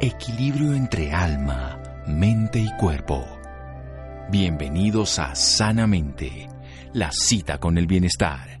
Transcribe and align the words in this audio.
Equilibrio 0.00 0.74
entre 0.74 1.12
alma, 1.12 1.80
mente 2.06 2.58
y 2.58 2.68
cuerpo. 2.76 3.24
Bienvenidos 4.28 5.20
a 5.20 5.36
Sanamente, 5.36 6.48
la 6.92 7.12
cita 7.12 7.58
con 7.58 7.78
el 7.78 7.86
bienestar. 7.86 8.58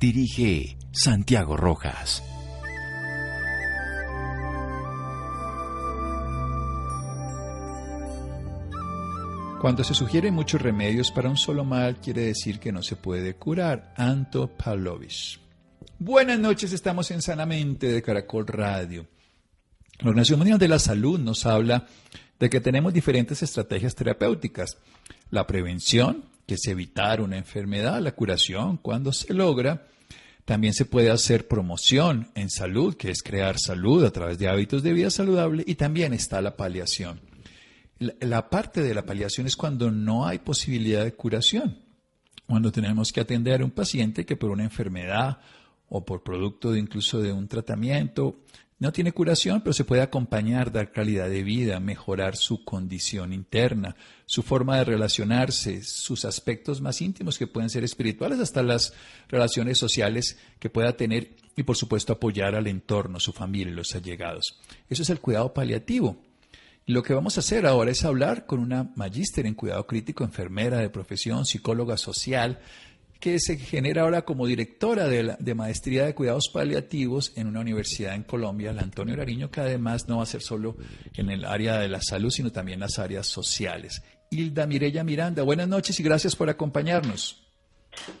Dirige 0.00 0.76
Santiago 0.90 1.56
Rojas. 1.56 2.22
Cuando 9.60 9.84
se 9.84 9.94
sugieren 9.94 10.34
muchos 10.34 10.60
remedios 10.60 11.12
para 11.12 11.30
un 11.30 11.36
solo 11.36 11.64
mal, 11.64 12.00
quiere 12.00 12.22
decir 12.22 12.58
que 12.58 12.72
no 12.72 12.82
se 12.82 12.96
puede 12.96 13.36
curar. 13.36 13.94
Anto 13.96 14.48
Pavlovich. 14.48 15.40
Buenas 16.00 16.40
noches, 16.40 16.72
estamos 16.72 17.10
en 17.12 17.22
Sanamente 17.22 17.86
de 17.86 18.02
Caracol 18.02 18.46
Radio. 18.48 19.06
La 20.00 20.10
Organización 20.10 20.40
Mundial 20.40 20.58
de 20.58 20.68
la 20.68 20.78
Salud 20.78 21.18
nos 21.18 21.46
habla 21.46 21.86
de 22.38 22.50
que 22.50 22.60
tenemos 22.60 22.92
diferentes 22.92 23.42
estrategias 23.42 23.94
terapéuticas. 23.94 24.76
La 25.30 25.46
prevención, 25.46 26.24
que 26.46 26.54
es 26.54 26.66
evitar 26.66 27.20
una 27.20 27.38
enfermedad, 27.38 28.00
la 28.02 28.12
curación, 28.12 28.76
cuando 28.76 29.12
se 29.12 29.32
logra. 29.32 29.86
También 30.44 30.74
se 30.74 30.84
puede 30.84 31.10
hacer 31.10 31.48
promoción 31.48 32.28
en 32.34 32.50
salud, 32.50 32.94
que 32.94 33.10
es 33.10 33.22
crear 33.22 33.58
salud 33.58 34.04
a 34.04 34.12
través 34.12 34.38
de 34.38 34.48
hábitos 34.48 34.82
de 34.82 34.92
vida 34.92 35.10
saludable. 35.10 35.64
Y 35.66 35.76
también 35.76 36.12
está 36.12 36.40
la 36.40 36.56
paliación. 36.56 37.20
La, 37.98 38.50
parte 38.50 38.82
de 38.82 38.94
la 38.94 39.06
paliación 39.06 39.46
es 39.46 39.56
cuando 39.56 39.90
no 39.90 40.26
hay 40.26 40.38
posibilidad 40.38 41.02
de 41.02 41.14
curación, 41.14 41.78
cuando 42.46 42.70
tenemos 42.70 43.10
que 43.10 43.22
atender 43.22 43.62
a 43.62 43.64
un 43.64 43.70
paciente 43.70 44.26
que 44.26 44.36
por 44.36 44.50
una 44.50 44.64
enfermedad 44.64 45.38
o 45.88 46.04
por 46.04 46.22
producto 46.22 46.72
de 46.72 46.78
incluso 46.78 47.22
de 47.22 47.32
un 47.32 47.48
tratamiento 47.48 48.36
no 48.78 48.92
tiene 48.92 49.12
curación, 49.12 49.62
pero 49.62 49.72
se 49.72 49.84
puede 49.84 50.02
acompañar, 50.02 50.70
dar 50.70 50.92
calidad 50.92 51.30
de 51.30 51.42
vida, 51.42 51.80
mejorar 51.80 52.36
su 52.36 52.62
condición 52.62 53.32
interna, 53.32 53.96
su 54.26 54.42
forma 54.42 54.76
de 54.76 54.84
relacionarse, 54.84 55.82
sus 55.82 56.26
aspectos 56.26 56.82
más 56.82 57.00
íntimos 57.00 57.38
que 57.38 57.46
pueden 57.46 57.70
ser 57.70 57.84
espirituales, 57.84 58.38
hasta 58.38 58.62
las 58.62 58.92
relaciones 59.28 59.78
sociales 59.78 60.38
que 60.58 60.68
pueda 60.68 60.96
tener 60.96 61.36
y 61.56 61.62
por 61.62 61.76
supuesto 61.76 62.12
apoyar 62.12 62.54
al 62.54 62.66
entorno, 62.66 63.18
su 63.18 63.32
familia 63.32 63.72
y 63.72 63.76
los 63.76 63.94
allegados. 63.94 64.60
Eso 64.90 65.02
es 65.02 65.10
el 65.10 65.20
cuidado 65.20 65.54
paliativo. 65.54 66.18
Lo 66.84 67.02
que 67.02 67.14
vamos 67.14 67.36
a 67.36 67.40
hacer 67.40 67.66
ahora 67.66 67.90
es 67.90 68.04
hablar 68.04 68.46
con 68.46 68.60
una 68.60 68.92
magíster 68.94 69.46
en 69.46 69.54
cuidado 69.54 69.86
crítico, 69.86 70.22
enfermera 70.22 70.78
de 70.78 70.90
profesión, 70.90 71.46
psicóloga 71.46 71.96
social, 71.96 72.60
que 73.20 73.38
se 73.38 73.56
genera 73.56 74.02
ahora 74.02 74.22
como 74.22 74.46
directora 74.46 75.08
de, 75.08 75.36
de, 75.38 75.54
maestría 75.54 76.06
de 76.06 76.14
cuidados 76.14 76.50
paliativos 76.52 77.36
en 77.36 77.46
una 77.46 77.60
universidad 77.60 78.14
en 78.14 78.22
Colombia, 78.22 78.72
la 78.72 78.82
Antonio 78.82 79.16
Lariño, 79.16 79.50
que 79.50 79.60
además 79.60 80.08
no 80.08 80.18
va 80.18 80.24
a 80.24 80.26
ser 80.26 80.42
solo 80.42 80.76
en 81.14 81.30
el 81.30 81.44
área 81.44 81.78
de 81.78 81.88
la 81.88 82.00
salud, 82.00 82.30
sino 82.30 82.52
también 82.52 82.76
en 82.76 82.80
las 82.80 82.98
áreas 82.98 83.26
sociales. 83.26 84.02
Hilda 84.30 84.66
Mirella 84.66 85.04
Miranda, 85.04 85.42
buenas 85.42 85.68
noches 85.68 85.98
y 86.00 86.02
gracias 86.02 86.34
por 86.34 86.50
acompañarnos. 86.50 87.42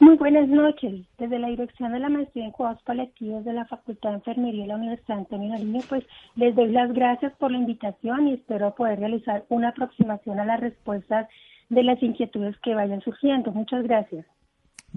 Muy 0.00 0.16
buenas 0.16 0.48
noches. 0.48 1.06
Desde 1.18 1.38
la 1.38 1.48
Dirección 1.48 1.92
de 1.92 1.98
la 1.98 2.08
Maestría 2.08 2.44
en 2.44 2.50
Cuidados 2.50 2.82
Paliativos 2.82 3.44
de 3.44 3.52
la 3.52 3.66
Facultad 3.66 4.10
de 4.10 4.16
Enfermería 4.16 4.62
de 4.62 4.68
la 4.68 4.76
Universidad 4.76 5.18
Antonio 5.18 5.50
Nariño, 5.50 5.80
pues 5.88 6.04
les 6.34 6.54
doy 6.54 6.68
las 6.72 6.92
gracias 6.92 7.32
por 7.38 7.50
la 7.50 7.58
invitación 7.58 8.28
y 8.28 8.34
espero 8.34 8.74
poder 8.74 8.98
realizar 8.98 9.44
una 9.48 9.68
aproximación 9.68 10.40
a 10.40 10.44
las 10.44 10.60
respuestas 10.60 11.28
de 11.68 11.82
las 11.82 12.02
inquietudes 12.02 12.56
que 12.62 12.74
vayan 12.74 13.02
surgiendo. 13.02 13.52
Muchas 13.52 13.82
gracias. 13.82 14.24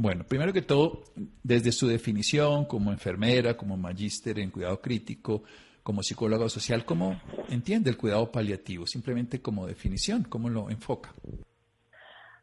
Bueno, 0.01 0.23
primero 0.23 0.53
que 0.53 0.61
todo, 0.61 1.01
desde 1.43 1.73
su 1.73 1.85
definición 1.85 2.63
como 2.63 2.93
enfermera, 2.93 3.57
como 3.57 3.75
magíster 3.75 4.39
en 4.39 4.49
cuidado 4.49 4.79
crítico, 4.79 5.43
como 5.83 6.03
psicóloga 6.03 6.47
social, 6.47 6.85
¿cómo 6.85 7.19
entiende 7.49 7.89
el 7.89 7.97
cuidado 7.97 8.31
paliativo? 8.31 8.87
Simplemente 8.87 9.41
como 9.41 9.67
definición, 9.67 10.23
¿cómo 10.23 10.47
lo 10.47 10.69
enfoca? 10.69 11.13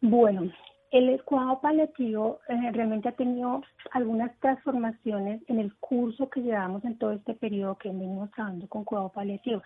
Bueno, 0.03 0.53
el 0.91 1.23
cuidado 1.25 1.59
paliativo 1.63 2.41
eh, 2.47 2.73
realmente 2.73 3.09
ha 3.09 3.13
tenido 3.13 3.63
algunas 3.91 4.39
transformaciones 4.41 5.41
en 5.49 5.59
el 5.59 5.75
curso 5.77 6.29
que 6.29 6.43
llevamos 6.43 6.85
en 6.85 6.99
todo 6.99 7.13
este 7.13 7.33
periodo 7.33 7.79
que 7.79 7.89
venimos 7.89 8.31
trabajando 8.33 8.69
con 8.69 8.85
cuidado 8.85 9.09
paliativo. 9.09 9.63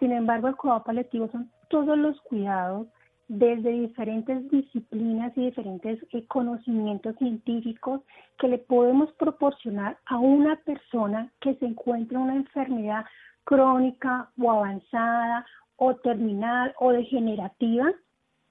Sin 0.00 0.12
embargo, 0.12 0.48
el 0.48 0.56
cuidado 0.56 0.82
paliativo 0.82 1.28
son 1.30 1.50
todos 1.68 1.98
los 1.98 2.18
cuidados 2.22 2.86
desde 3.28 3.70
diferentes 3.70 4.50
disciplinas 4.50 5.36
y 5.36 5.46
diferentes 5.46 6.00
eh, 6.12 6.24
conocimientos 6.26 7.14
científicos 7.16 8.00
que 8.38 8.48
le 8.48 8.58
podemos 8.58 9.12
proporcionar 9.12 9.98
a 10.06 10.18
una 10.18 10.56
persona 10.56 11.30
que 11.40 11.54
se 11.56 11.66
encuentra 11.66 12.18
en 12.18 12.24
una 12.24 12.36
enfermedad 12.36 13.04
crónica 13.44 14.30
o 14.40 14.50
avanzada 14.50 15.46
o 15.76 15.94
terminal 15.96 16.74
o 16.80 16.92
degenerativa 16.92 17.92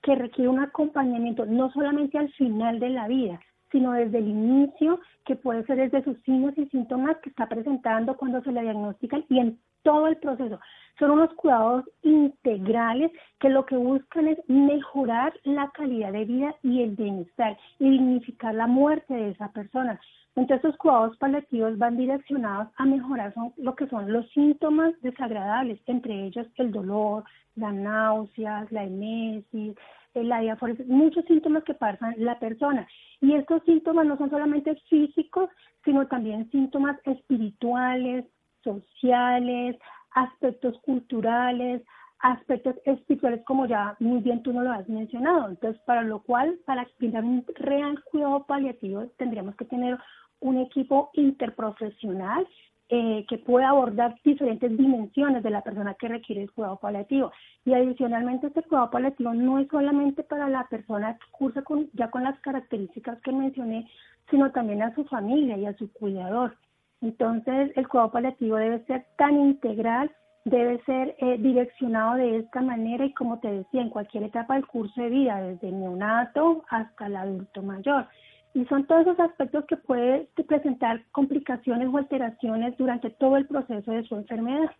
que 0.03 0.15
requiere 0.15 0.49
un 0.49 0.59
acompañamiento 0.59 1.45
no 1.45 1.71
solamente 1.71 2.17
al 2.17 2.31
final 2.33 2.79
de 2.79 2.89
la 2.89 3.07
vida, 3.07 3.39
sino 3.71 3.91
desde 3.93 4.19
el 4.19 4.27
inicio, 4.27 4.99
que 5.25 5.35
puede 5.35 5.65
ser 5.65 5.77
desde 5.77 6.03
sus 6.03 6.17
signos 6.21 6.57
y 6.57 6.67
síntomas 6.67 7.17
que 7.17 7.29
está 7.29 7.49
presentando 7.49 8.15
cuando 8.15 8.41
se 8.43 8.51
le 8.51 8.61
diagnostican 8.61 9.25
y 9.27 9.39
en 9.39 9.59
todo 9.87 10.07
el 10.07 10.17
proceso. 10.17 10.59
Son 10.99 11.11
unos 11.11 11.33
cuidados 11.35 11.85
integrales 12.03 13.09
que 13.39 13.47
lo 13.47 13.65
que 13.65 13.77
buscan 13.77 14.27
es 14.27 14.37
mejorar 14.49 15.33
la 15.45 15.69
calidad 15.69 16.11
de 16.11 16.25
vida 16.25 16.55
y 16.61 16.81
el 16.81 16.97
bienestar 16.97 17.57
y 17.79 17.89
dignificar 17.91 18.53
la 18.53 18.67
muerte 18.67 19.13
de 19.13 19.29
esa 19.29 19.49
persona. 19.53 19.97
Entonces, 20.35 20.57
estos 20.57 20.77
cuidados 20.77 21.15
paliativos 21.17 21.77
van 21.77 21.95
direccionados 21.95 22.67
a 22.75 22.85
mejorar 22.85 23.33
lo 23.55 23.75
que 23.75 23.87
son 23.87 24.11
los 24.11 24.29
síntomas 24.31 24.93
desagradables, 25.01 25.79
entre 25.85 26.25
ellos 26.25 26.47
el 26.57 26.73
dolor, 26.73 27.23
las 27.55 27.73
náuseas, 27.73 28.69
la 28.69 28.83
emesis, 28.83 29.73
la 30.15 30.41
diaforesis, 30.41 30.85
muchos 30.87 31.23
síntomas 31.25 31.63
que 31.63 31.75
pasan 31.75 32.13
la 32.17 32.37
persona. 32.39 32.85
Y 33.21 33.35
estos 33.35 33.63
síntomas 33.63 34.05
no 34.05 34.17
son 34.17 34.29
solamente 34.29 34.75
físicos, 34.89 35.49
sino 35.85 36.07
también 36.07 36.51
síntomas 36.51 36.97
espirituales, 37.05 38.25
sociales, 38.67 39.77
aspectos 40.11 40.77
culturales, 40.81 41.81
aspectos 42.19 42.75
espirituales, 42.85 43.43
como 43.45 43.65
ya 43.67 43.95
muy 43.99 44.19
bien 44.21 44.41
tú 44.43 44.53
no 44.53 44.61
lo 44.61 44.71
has 44.71 44.87
mencionado. 44.89 45.49
Entonces, 45.49 45.81
para 45.85 46.01
lo 46.03 46.19
cual, 46.19 46.57
para 46.65 46.87
brindar 46.97 47.23
un 47.23 47.45
real 47.55 48.03
cuidado 48.11 48.45
paliativo, 48.45 49.05
tendríamos 49.17 49.55
que 49.55 49.65
tener 49.65 49.97
un 50.39 50.57
equipo 50.59 51.09
interprofesional 51.13 52.47
eh, 52.89 53.25
que 53.27 53.37
pueda 53.37 53.69
abordar 53.69 54.15
diferentes 54.23 54.75
dimensiones 54.77 55.43
de 55.43 55.49
la 55.49 55.61
persona 55.61 55.93
que 55.95 56.07
requiere 56.07 56.43
el 56.43 56.51
cuidado 56.51 56.77
paliativo. 56.77 57.31
Y 57.65 57.73
adicionalmente 57.73 58.47
este 58.47 58.63
cuidado 58.63 58.89
paliativo 58.89 59.33
no 59.33 59.59
es 59.59 59.67
solamente 59.67 60.23
para 60.23 60.47
la 60.47 60.65
persona 60.69 61.17
que 61.17 61.31
cursa 61.31 61.61
con, 61.63 61.89
ya 61.93 62.09
con 62.09 62.23
las 62.23 62.39
características 62.39 63.21
que 63.21 63.31
mencioné, 63.31 63.89
sino 64.29 64.51
también 64.51 64.81
a 64.83 64.95
su 64.95 65.03
familia 65.05 65.57
y 65.57 65.65
a 65.65 65.77
su 65.77 65.91
cuidador. 65.91 66.55
Entonces 67.01 67.71
el 67.75 67.87
cuidado 67.87 68.11
paliativo 68.11 68.55
debe 68.57 68.83
ser 68.85 69.05
tan 69.17 69.39
integral, 69.39 70.11
debe 70.45 70.81
ser 70.85 71.15
eh, 71.19 71.37
direccionado 71.39 72.15
de 72.15 72.37
esta 72.37 72.61
manera 72.61 73.05
y 73.05 73.13
como 73.13 73.39
te 73.39 73.49
decía, 73.49 73.81
en 73.81 73.89
cualquier 73.89 74.23
etapa 74.23 74.55
del 74.55 74.65
curso 74.65 75.01
de 75.01 75.09
vida, 75.09 75.41
desde 75.41 75.69
el 75.69 75.79
neonato 75.79 76.63
hasta 76.69 77.07
el 77.07 77.15
adulto 77.15 77.61
mayor. 77.61 78.07
Y 78.53 78.65
son 78.65 78.87
todos 78.87 79.01
esos 79.01 79.19
aspectos 79.19 79.65
que 79.67 79.77
pueden 79.77 80.27
presentar 80.47 81.03
complicaciones 81.11 81.89
o 81.91 81.97
alteraciones 81.97 82.75
durante 82.77 83.11
todo 83.11 83.37
el 83.37 83.45
proceso 83.45 83.91
de 83.91 84.03
su 84.07 84.15
enfermedad. 84.15 84.71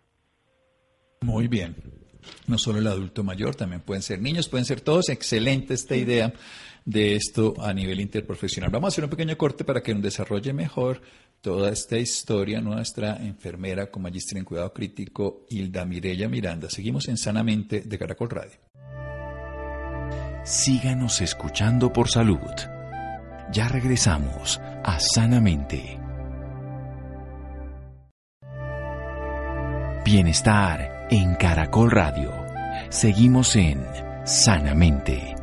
Muy 1.21 1.47
bien. 1.47 1.75
No 2.47 2.57
solo 2.57 2.79
el 2.79 2.87
adulto 2.87 3.23
mayor, 3.23 3.55
también 3.55 3.81
pueden 3.81 4.01
ser 4.01 4.19
niños, 4.19 4.49
pueden 4.49 4.65
ser 4.65 4.81
todos. 4.81 5.09
Excelente 5.09 5.73
esta 5.73 5.95
idea 5.95 6.33
de 6.85 7.15
esto 7.15 7.53
a 7.59 7.73
nivel 7.73 7.99
interprofesional. 7.99 8.71
Vamos 8.71 8.87
a 8.87 8.89
hacer 8.89 9.03
un 9.03 9.09
pequeño 9.09 9.37
corte 9.37 9.63
para 9.63 9.81
que 9.81 9.93
nos 9.93 10.01
desarrolle 10.01 10.53
mejor 10.53 11.01
toda 11.41 11.71
esta 11.71 11.97
historia 11.97 12.61
nuestra 12.61 13.17
enfermera 13.17 13.89
con 13.89 14.03
magíster 14.03 14.37
en 14.37 14.45
cuidado 14.45 14.73
crítico, 14.73 15.45
Hilda 15.49 15.85
Mirella 15.85 16.27
Miranda. 16.27 16.69
Seguimos 16.69 17.07
en 17.07 17.17
Sanamente 17.17 17.81
de 17.81 17.97
Caracol 17.97 18.29
Radio. 18.29 18.59
Síganos 20.43 21.21
escuchando 21.21 21.91
por 21.91 22.09
salud. 22.09 22.39
Ya 23.51 23.67
regresamos 23.67 24.59
a 24.83 24.99
Sanamente. 24.99 25.99
Bienestar 30.05 31.07
en 31.11 31.35
Caracol 31.35 31.91
Radio. 31.91 32.31
Seguimos 32.89 33.57
en 33.57 33.85
Sanamente. 34.23 35.35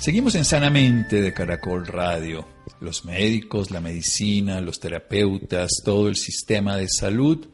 Seguimos 0.00 0.34
en 0.34 0.46
Sanamente 0.46 1.20
de 1.20 1.34
Caracol 1.34 1.86
Radio. 1.86 2.48
Los 2.80 3.04
médicos, 3.04 3.70
la 3.70 3.82
medicina, 3.82 4.58
los 4.62 4.80
terapeutas, 4.80 5.82
todo 5.84 6.08
el 6.08 6.16
sistema 6.16 6.78
de 6.78 6.88
salud, 6.88 7.48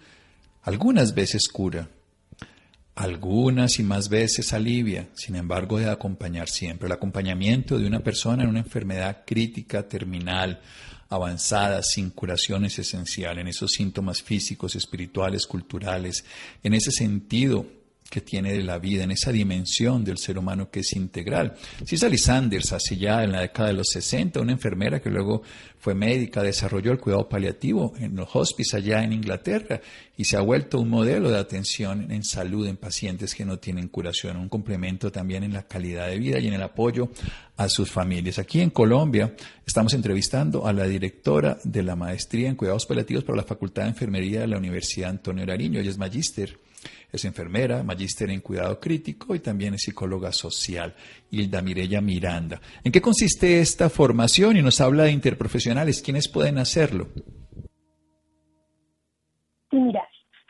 algunas 0.63 1.13
veces 1.13 1.49
cura, 1.49 1.91
algunas 2.95 3.81
y 3.81 3.83
más 3.83 4.09
veces 4.09 4.53
alivia, 4.53 5.09
sin 5.15 5.35
embargo 5.35 5.81
debe 5.81 5.91
acompañar 5.91 6.49
siempre. 6.49 6.87
El 6.87 6.93
acompañamiento 6.93 7.81
de 7.81 7.87
una 7.89 7.99
persona 7.99 8.45
en 8.45 8.51
una 8.51 8.61
enfermedad 8.61 9.25
crítica, 9.27 9.89
terminal, 9.89 10.61
avanzadas, 11.09 11.87
sin 11.91 12.11
curación 12.11 12.65
es 12.65 12.79
esencial, 12.79 13.41
en 13.41 13.49
esos 13.49 13.73
síntomas 13.73 14.23
físicos, 14.23 14.77
espirituales, 14.77 15.49
culturales, 15.49 16.25
en 16.63 16.75
ese 16.75 16.93
sentido 16.93 17.67
que 18.11 18.21
tiene 18.21 18.53
de 18.53 18.63
la 18.63 18.79
vida, 18.79 19.05
en 19.05 19.11
esa 19.11 19.33
dimensión 19.33 20.05
del 20.05 20.19
ser 20.19 20.39
humano 20.39 20.71
que 20.71 20.81
es 20.81 20.93
integral. 20.95 21.55
Sally 21.85 22.19
Sanders, 22.19 22.73
hace 22.73 22.97
ya 22.97 23.25
en 23.25 23.33
la 23.33 23.41
década 23.41 23.69
de 23.69 23.75
los 23.75 23.89
60, 23.91 24.41
una 24.41 24.53
enfermera 24.53 25.01
que 25.01 25.11
luego 25.11 25.43
fue 25.79 25.95
médica, 25.95 26.43
desarrolló 26.43 26.93
el 26.93 26.99
cuidado 26.99 27.29
paliativo 27.29 27.95
en 27.99 28.17
los 28.17 28.29
hospices 28.35 28.75
allá 28.75 29.03
en 29.03 29.13
Inglaterra 29.13 29.81
y 30.17 30.25
se 30.25 30.37
ha 30.37 30.41
vuelto 30.41 30.81
un 30.81 30.89
modelo 30.89 31.31
de 31.31 31.39
atención 31.39 32.11
en 32.11 32.25
salud 32.25 32.67
en 32.67 32.77
pacientes 32.77 33.35
que 33.35 33.45
no 33.45 33.59
tienen 33.59 33.89
curación, 33.89 34.37
un 34.37 34.49
complemento 34.49 35.13
también 35.13 35.45
en 35.45 35.53
la 35.53 35.63
calidad 35.65 36.09
de 36.09 36.19
vida 36.19 36.39
y 36.39 36.49
en 36.49 36.55
el 36.55 36.63
apoyo 36.63 37.11
a 37.57 37.69
sus 37.69 37.91
familias. 37.91 38.39
Aquí 38.39 38.61
en 38.61 38.71
Colombia 38.71 39.35
estamos 39.67 39.95
entrevistando 39.95 40.67
a 40.67 40.73
la 40.73 40.87
directora 40.87 41.59
de 41.65 41.83
la 41.83 41.97
maestría 41.97 42.49
en 42.49 42.57
cuidados 42.57 42.87
paliativos 42.87 43.25
para 43.25 43.37
la 43.37 43.45
Facultad 43.45 43.83
de 43.83 43.91
Enfermería 43.91 44.41
de 44.41 44.49
la 44.49 44.59
Universidad 44.59 45.11
Antonio 45.11 45.47
Nariño, 45.47 45.81
ella 45.81 45.91
es 45.91 45.99
magíster 45.99 46.66
es 47.13 47.25
enfermera, 47.25 47.83
magíster 47.83 48.31
en 48.31 48.41
cuidado 48.41 48.79
crítico 48.81 49.35
y 49.35 49.41
también 49.41 49.75
es 49.75 49.83
psicóloga 49.83 50.33
social, 50.33 50.95
Hilda 51.31 51.63
Mirella 51.63 52.01
Miranda. 52.01 52.61
¿En 52.85 52.93
qué 52.93 53.01
consiste 53.01 53.61
esta 53.61 53.89
formación? 53.89 54.57
Y 54.57 54.63
nos 54.63 54.81
habla 54.81 55.05
de 55.05 55.13
interprofesionales. 55.13 56.03
¿Quiénes 56.03 56.29
pueden 56.29 56.59
hacerlo? 56.59 57.09
Sí, 59.71 59.77
mira, 59.77 60.03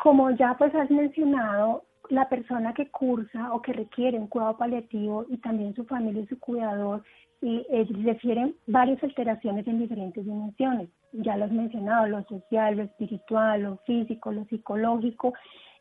como 0.02 0.30
ya 0.30 0.54
pues 0.58 0.74
has 0.74 0.90
mencionado, 0.90 1.86
la 2.10 2.28
persona 2.28 2.72
que 2.72 2.88
cursa 2.90 3.52
o 3.52 3.62
que 3.62 3.72
requiere 3.72 4.18
un 4.18 4.28
cuidado 4.28 4.56
paliativo 4.56 5.26
y 5.28 5.38
también 5.38 5.74
su 5.74 5.84
familia 5.84 6.22
y 6.22 6.26
su 6.26 6.38
cuidador 6.38 7.02
y 7.42 7.66
eh, 7.70 7.86
refieren 8.04 8.54
varias 8.66 9.02
alteraciones 9.02 9.66
en 9.66 9.78
diferentes 9.78 10.24
dimensiones. 10.24 10.88
Ya 11.12 11.36
lo 11.36 11.44
has 11.44 11.52
mencionado, 11.52 12.06
lo 12.06 12.22
social, 12.24 12.76
lo 12.76 12.82
espiritual, 12.84 13.62
lo 13.62 13.76
físico, 13.86 14.32
lo 14.32 14.44
psicológico 14.46 15.34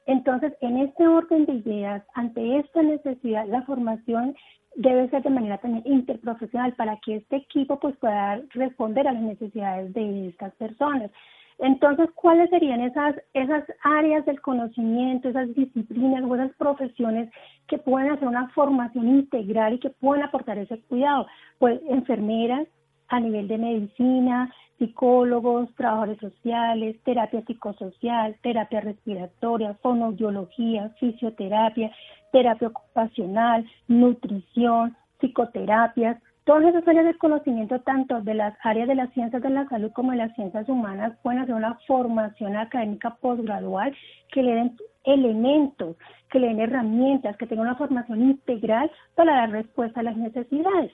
entonces, 0.06 0.54
en 0.62 0.78
este 0.78 1.08
orden 1.08 1.46
de 1.46 1.54
ideas, 1.54 2.04
ante 2.14 2.60
esta 2.60 2.84
necesidad, 2.84 3.48
la 3.48 3.64
formación 3.64 4.36
debe 4.76 5.10
ser 5.10 5.24
de 5.24 5.30
manera 5.30 5.58
también 5.58 5.84
interprofesional 5.86 6.74
para 6.74 6.98
que 6.98 7.18
este 7.18 7.38
equipo 7.38 7.80
pues 7.80 7.96
pueda 7.98 8.42
responder 8.50 9.08
a 9.08 9.14
las 9.14 9.24
necesidades 9.24 9.94
de 9.94 10.30
estas 10.30 10.54
personas. 10.56 11.10
Entonces, 11.58 12.10
¿cuáles 12.16 12.50
serían 12.50 12.82
esas, 12.82 13.16
esas 13.34 13.64
áreas 13.84 14.26
del 14.26 14.42
conocimiento, 14.42 15.30
esas 15.30 15.54
disciplinas 15.56 16.24
o 16.24 16.36
esas 16.36 16.54
profesiones 16.58 17.32
que 17.68 17.78
pueden 17.78 18.12
hacer 18.12 18.28
una 18.28 18.50
formación 18.50 19.08
integral 19.08 19.74
y 19.74 19.80
que 19.80 19.90
pueden 19.90 20.24
aportar 20.24 20.58
ese 20.58 20.82
cuidado? 20.82 21.26
Pues 21.58 21.80
enfermeras 21.90 22.68
a 23.08 23.20
nivel 23.20 23.48
de 23.48 23.58
medicina, 23.58 24.54
psicólogos, 24.78 25.74
trabajadores 25.76 26.20
sociales, 26.20 26.98
terapia 27.04 27.44
psicosocial, 27.46 28.36
terapia 28.42 28.82
respiratoria, 28.82 29.76
fonoaudiología, 29.82 30.90
fisioterapia, 31.00 31.92
terapia 32.32 32.68
ocupacional, 32.68 33.66
nutrición, 33.88 34.96
psicoterapias, 35.20 36.18
todas 36.44 36.66
esas 36.66 36.88
áreas 36.88 37.06
de 37.06 37.18
conocimiento, 37.18 37.80
tanto 37.82 38.22
de 38.22 38.36
las 38.36 38.54
áreas 38.64 38.88
de 38.88 38.96
las 38.96 39.12
ciencias 39.14 39.42
de 39.42 39.50
la 39.50 39.68
salud 39.68 39.92
como 39.94 40.12
de 40.12 40.18
las 40.18 40.36
ciencias 40.36 40.68
humanas, 40.70 41.18
pueden 41.24 41.40
hacer 41.40 41.56
una 41.56 41.80
formación 41.88 42.56
académica 42.56 43.16
posgradual 43.16 43.96
que 44.32 44.44
le 44.44 44.56
den 44.56 44.78
elementos, 45.06 45.96
que 46.30 46.40
le 46.40 46.48
den 46.48 46.60
herramientas, 46.60 47.38
que 47.38 47.48
tengan 47.48 47.68
una 47.68 47.78
formación 47.78 48.22
integral 48.22 48.92
para 49.16 49.36
dar 49.36 49.52
respuesta 49.52 50.02
a 50.02 50.04
las 50.04 50.18
necesidades. 50.18 50.92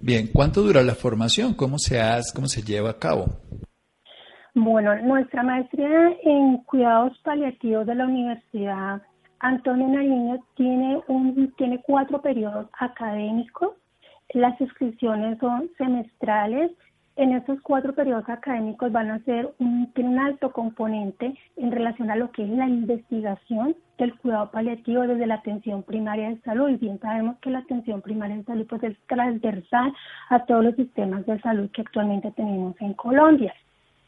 Bien, 0.00 0.28
¿cuánto 0.32 0.62
dura 0.62 0.82
la 0.82 0.94
formación? 0.94 1.54
¿Cómo 1.54 1.78
se 1.78 2.00
hace, 2.00 2.34
cómo 2.34 2.46
se 2.46 2.62
lleva 2.62 2.90
a 2.90 2.98
cabo? 2.98 3.26
Bueno, 4.54 4.94
nuestra 5.02 5.42
maestría 5.42 6.16
en 6.24 6.58
cuidados 6.64 7.18
paliativos 7.24 7.86
de 7.86 7.94
la 7.94 8.04
Universidad 8.06 9.02
Antonio 9.40 9.86
Nariño 9.88 10.44
tiene 10.56 11.00
un 11.06 11.52
tiene 11.56 11.80
cuatro 11.82 12.20
periodos 12.20 12.66
académicos. 12.78 13.74
Las 14.30 14.60
inscripciones 14.60 15.38
son 15.38 15.70
semestrales 15.78 16.72
en 17.18 17.32
estos 17.32 17.60
cuatro 17.62 17.92
periodos 17.94 18.28
académicos 18.28 18.92
van 18.92 19.10
a 19.10 19.18
ser 19.24 19.52
un, 19.58 19.92
un 19.96 20.18
alto 20.20 20.52
componente 20.52 21.34
en 21.56 21.72
relación 21.72 22.12
a 22.12 22.16
lo 22.16 22.30
que 22.30 22.44
es 22.44 22.48
la 22.48 22.68
investigación 22.68 23.74
del 23.98 24.16
cuidado 24.18 24.52
paliativo 24.52 25.02
desde 25.02 25.26
la 25.26 25.34
atención 25.34 25.82
primaria 25.82 26.28
de 26.28 26.40
salud. 26.42 26.70
Y 26.70 26.76
bien 26.76 27.00
sabemos 27.00 27.36
que 27.40 27.50
la 27.50 27.58
atención 27.58 28.02
primaria 28.02 28.36
de 28.36 28.44
salud 28.44 28.66
pues, 28.68 28.84
es 28.84 28.96
transversal 29.08 29.92
a 30.28 30.44
todos 30.44 30.64
los 30.64 30.76
sistemas 30.76 31.26
de 31.26 31.40
salud 31.40 31.68
que 31.72 31.82
actualmente 31.82 32.30
tenemos 32.36 32.80
en 32.80 32.94
Colombia. 32.94 33.52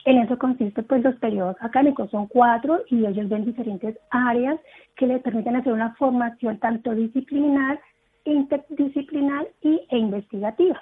En 0.05 0.19
eso 0.19 0.39
consiste 0.39 0.85
pues 0.85 1.03
los 1.03 1.17
periodos 1.17 1.57
académicos, 1.61 2.11
son 2.11 2.29
cuatro 2.29 2.85
y 2.89 3.05
ellos 3.07 3.29
ven 3.29 3.45
diferentes 3.45 3.99
áreas 4.11 4.59
que 4.97 5.09
les 5.09 5.21
permiten 5.21 5.57
hacer 5.57 5.73
una 5.73 5.95
formación 5.97 6.59
tanto 6.59 6.95
disciplinar, 6.95 7.81
interdisciplinar 8.25 9.49
y, 9.63 9.81
e 9.91 9.99
investigativa. 9.99 10.81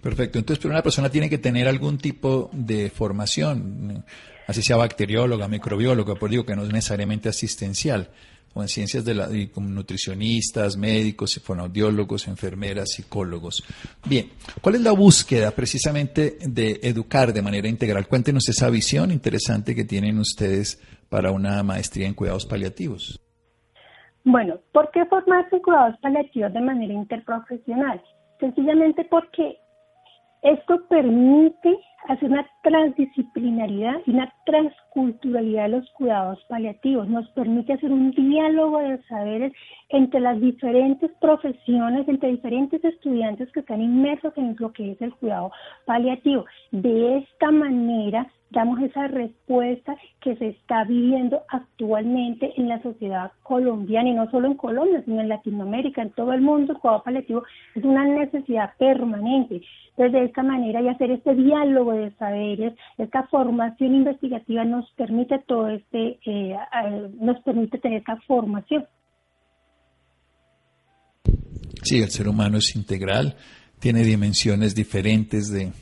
Perfecto. 0.00 0.38
Entonces, 0.38 0.60
pero 0.62 0.72
una 0.72 0.82
persona 0.82 1.10
tiene 1.10 1.28
que 1.28 1.38
tener 1.38 1.68
algún 1.68 1.98
tipo 1.98 2.50
de 2.52 2.90
formación, 2.90 4.04
así 4.46 4.62
sea 4.62 4.76
bacterióloga, 4.76 5.48
microbióloga, 5.48 6.14
por 6.14 6.30
digo 6.30 6.44
que 6.44 6.56
no 6.56 6.62
es 6.62 6.72
necesariamente 6.72 7.28
asistencial, 7.28 8.08
o 8.52 8.62
en 8.62 8.68
ciencias 8.68 9.04
de 9.04 9.14
la, 9.14 9.28
como 9.52 9.68
nutricionistas, 9.68 10.76
médicos, 10.76 11.40
fonoaudiólogos, 11.44 12.26
enfermeras, 12.26 12.90
psicólogos. 12.90 13.62
Bien, 14.04 14.30
¿cuál 14.60 14.76
es 14.76 14.80
la 14.80 14.92
búsqueda 14.92 15.50
precisamente 15.52 16.38
de 16.44 16.80
educar 16.82 17.32
de 17.32 17.42
manera 17.42 17.68
integral? 17.68 18.08
Cuéntenos 18.08 18.48
esa 18.48 18.70
visión 18.70 19.12
interesante 19.12 19.74
que 19.74 19.84
tienen 19.84 20.18
ustedes 20.18 20.82
para 21.08 21.30
una 21.30 21.62
maestría 21.62 22.06
en 22.06 22.14
cuidados 22.14 22.46
paliativos. 22.46 23.20
Bueno, 24.24 24.58
¿por 24.72 24.90
qué 24.90 25.04
formarse 25.06 25.60
cuidados 25.62 25.96
paliativos 26.00 26.52
de 26.52 26.60
manera 26.60 26.92
interprofesional? 26.92 28.02
Sencillamente 28.40 29.04
porque 29.04 29.58
esto 30.42 30.80
permite 30.88 31.78
hacer 32.08 32.30
una 32.30 32.46
transdisciplinaridad 32.62 34.00
y 34.06 34.10
una 34.12 34.32
transculturalidad 34.46 35.64
de 35.64 35.68
los 35.68 35.90
cuidados 35.90 36.42
paliativos. 36.48 37.06
Nos 37.08 37.28
permite 37.32 37.74
hacer 37.74 37.92
un 37.92 38.10
diálogo 38.12 38.78
de 38.78 39.02
saberes 39.04 39.52
entre 39.90 40.20
las 40.20 40.40
diferentes 40.40 41.10
profesiones, 41.20 42.08
entre 42.08 42.30
diferentes 42.30 42.82
estudiantes 42.82 43.52
que 43.52 43.60
están 43.60 43.82
inmersos 43.82 44.32
en 44.36 44.56
lo 44.58 44.72
que 44.72 44.92
es 44.92 45.02
el 45.02 45.14
cuidado 45.16 45.52
paliativo. 45.84 46.46
De 46.70 47.18
esta 47.18 47.50
manera 47.50 48.26
damos 48.50 48.80
esa 48.82 49.06
respuesta 49.06 49.96
que 50.20 50.36
se 50.36 50.48
está 50.48 50.84
viviendo 50.84 51.42
actualmente 51.48 52.52
en 52.56 52.68
la 52.68 52.82
sociedad 52.82 53.32
colombiana 53.42 54.08
y 54.08 54.14
no 54.14 54.30
solo 54.30 54.48
en 54.48 54.54
Colombia, 54.54 55.02
sino 55.04 55.20
en 55.20 55.28
Latinoamérica, 55.28 56.02
en 56.02 56.10
todo 56.10 56.32
el 56.32 56.40
mundo, 56.40 56.72
el 56.72 56.78
cuidado 56.78 57.02
paliativo 57.02 57.42
es 57.74 57.84
una 57.84 58.04
necesidad 58.04 58.72
permanente. 58.78 59.62
Entonces, 59.90 60.12
de 60.12 60.24
esta 60.24 60.42
manera 60.42 60.80
y 60.80 60.88
hacer 60.88 61.10
este 61.10 61.34
diálogo 61.34 61.92
de 61.92 62.10
saberes, 62.12 62.74
esta 62.98 63.24
formación 63.28 63.94
investigativa 63.94 64.64
nos 64.64 64.90
permite 64.92 65.38
todo 65.46 65.68
este, 65.68 66.18
eh, 66.24 66.56
nos 67.20 67.40
permite 67.42 67.78
tener 67.78 67.98
esta 67.98 68.16
formación. 68.26 68.86
Sí, 71.82 72.02
el 72.02 72.10
ser 72.10 72.28
humano 72.28 72.58
es 72.58 72.74
integral, 72.76 73.36
tiene 73.78 74.02
dimensiones 74.02 74.74
diferentes 74.74 75.50
de 75.50 75.72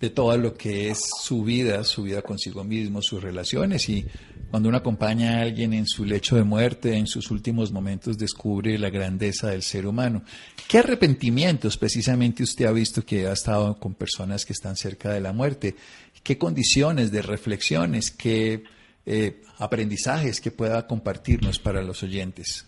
de 0.00 0.10
todo 0.10 0.36
lo 0.36 0.54
que 0.54 0.90
es 0.90 1.00
su 1.22 1.44
vida, 1.44 1.84
su 1.84 2.02
vida 2.02 2.22
consigo 2.22 2.64
mismo, 2.64 3.00
sus 3.00 3.22
relaciones 3.22 3.88
y 3.88 4.04
cuando 4.50 4.68
uno 4.68 4.78
acompaña 4.78 5.38
a 5.38 5.42
alguien 5.42 5.72
en 5.72 5.86
su 5.86 6.04
lecho 6.04 6.36
de 6.36 6.44
muerte, 6.44 6.96
en 6.96 7.06
sus 7.06 7.30
últimos 7.30 7.72
momentos, 7.72 8.18
descubre 8.18 8.78
la 8.78 8.90
grandeza 8.90 9.48
del 9.48 9.62
ser 9.62 9.86
humano. 9.86 10.22
¿Qué 10.68 10.78
arrepentimientos 10.78 11.76
precisamente 11.76 12.42
usted 12.42 12.66
ha 12.66 12.72
visto 12.72 13.04
que 13.04 13.26
ha 13.26 13.32
estado 13.32 13.78
con 13.78 13.94
personas 13.94 14.44
que 14.44 14.52
están 14.52 14.76
cerca 14.76 15.12
de 15.12 15.20
la 15.20 15.32
muerte? 15.32 15.74
¿Qué 16.22 16.38
condiciones 16.38 17.10
de 17.10 17.22
reflexiones, 17.22 18.10
qué 18.10 18.64
eh, 19.06 19.42
aprendizajes 19.58 20.40
que 20.40 20.50
pueda 20.50 20.86
compartirnos 20.86 21.58
para 21.58 21.82
los 21.82 22.02
oyentes? 22.02 22.66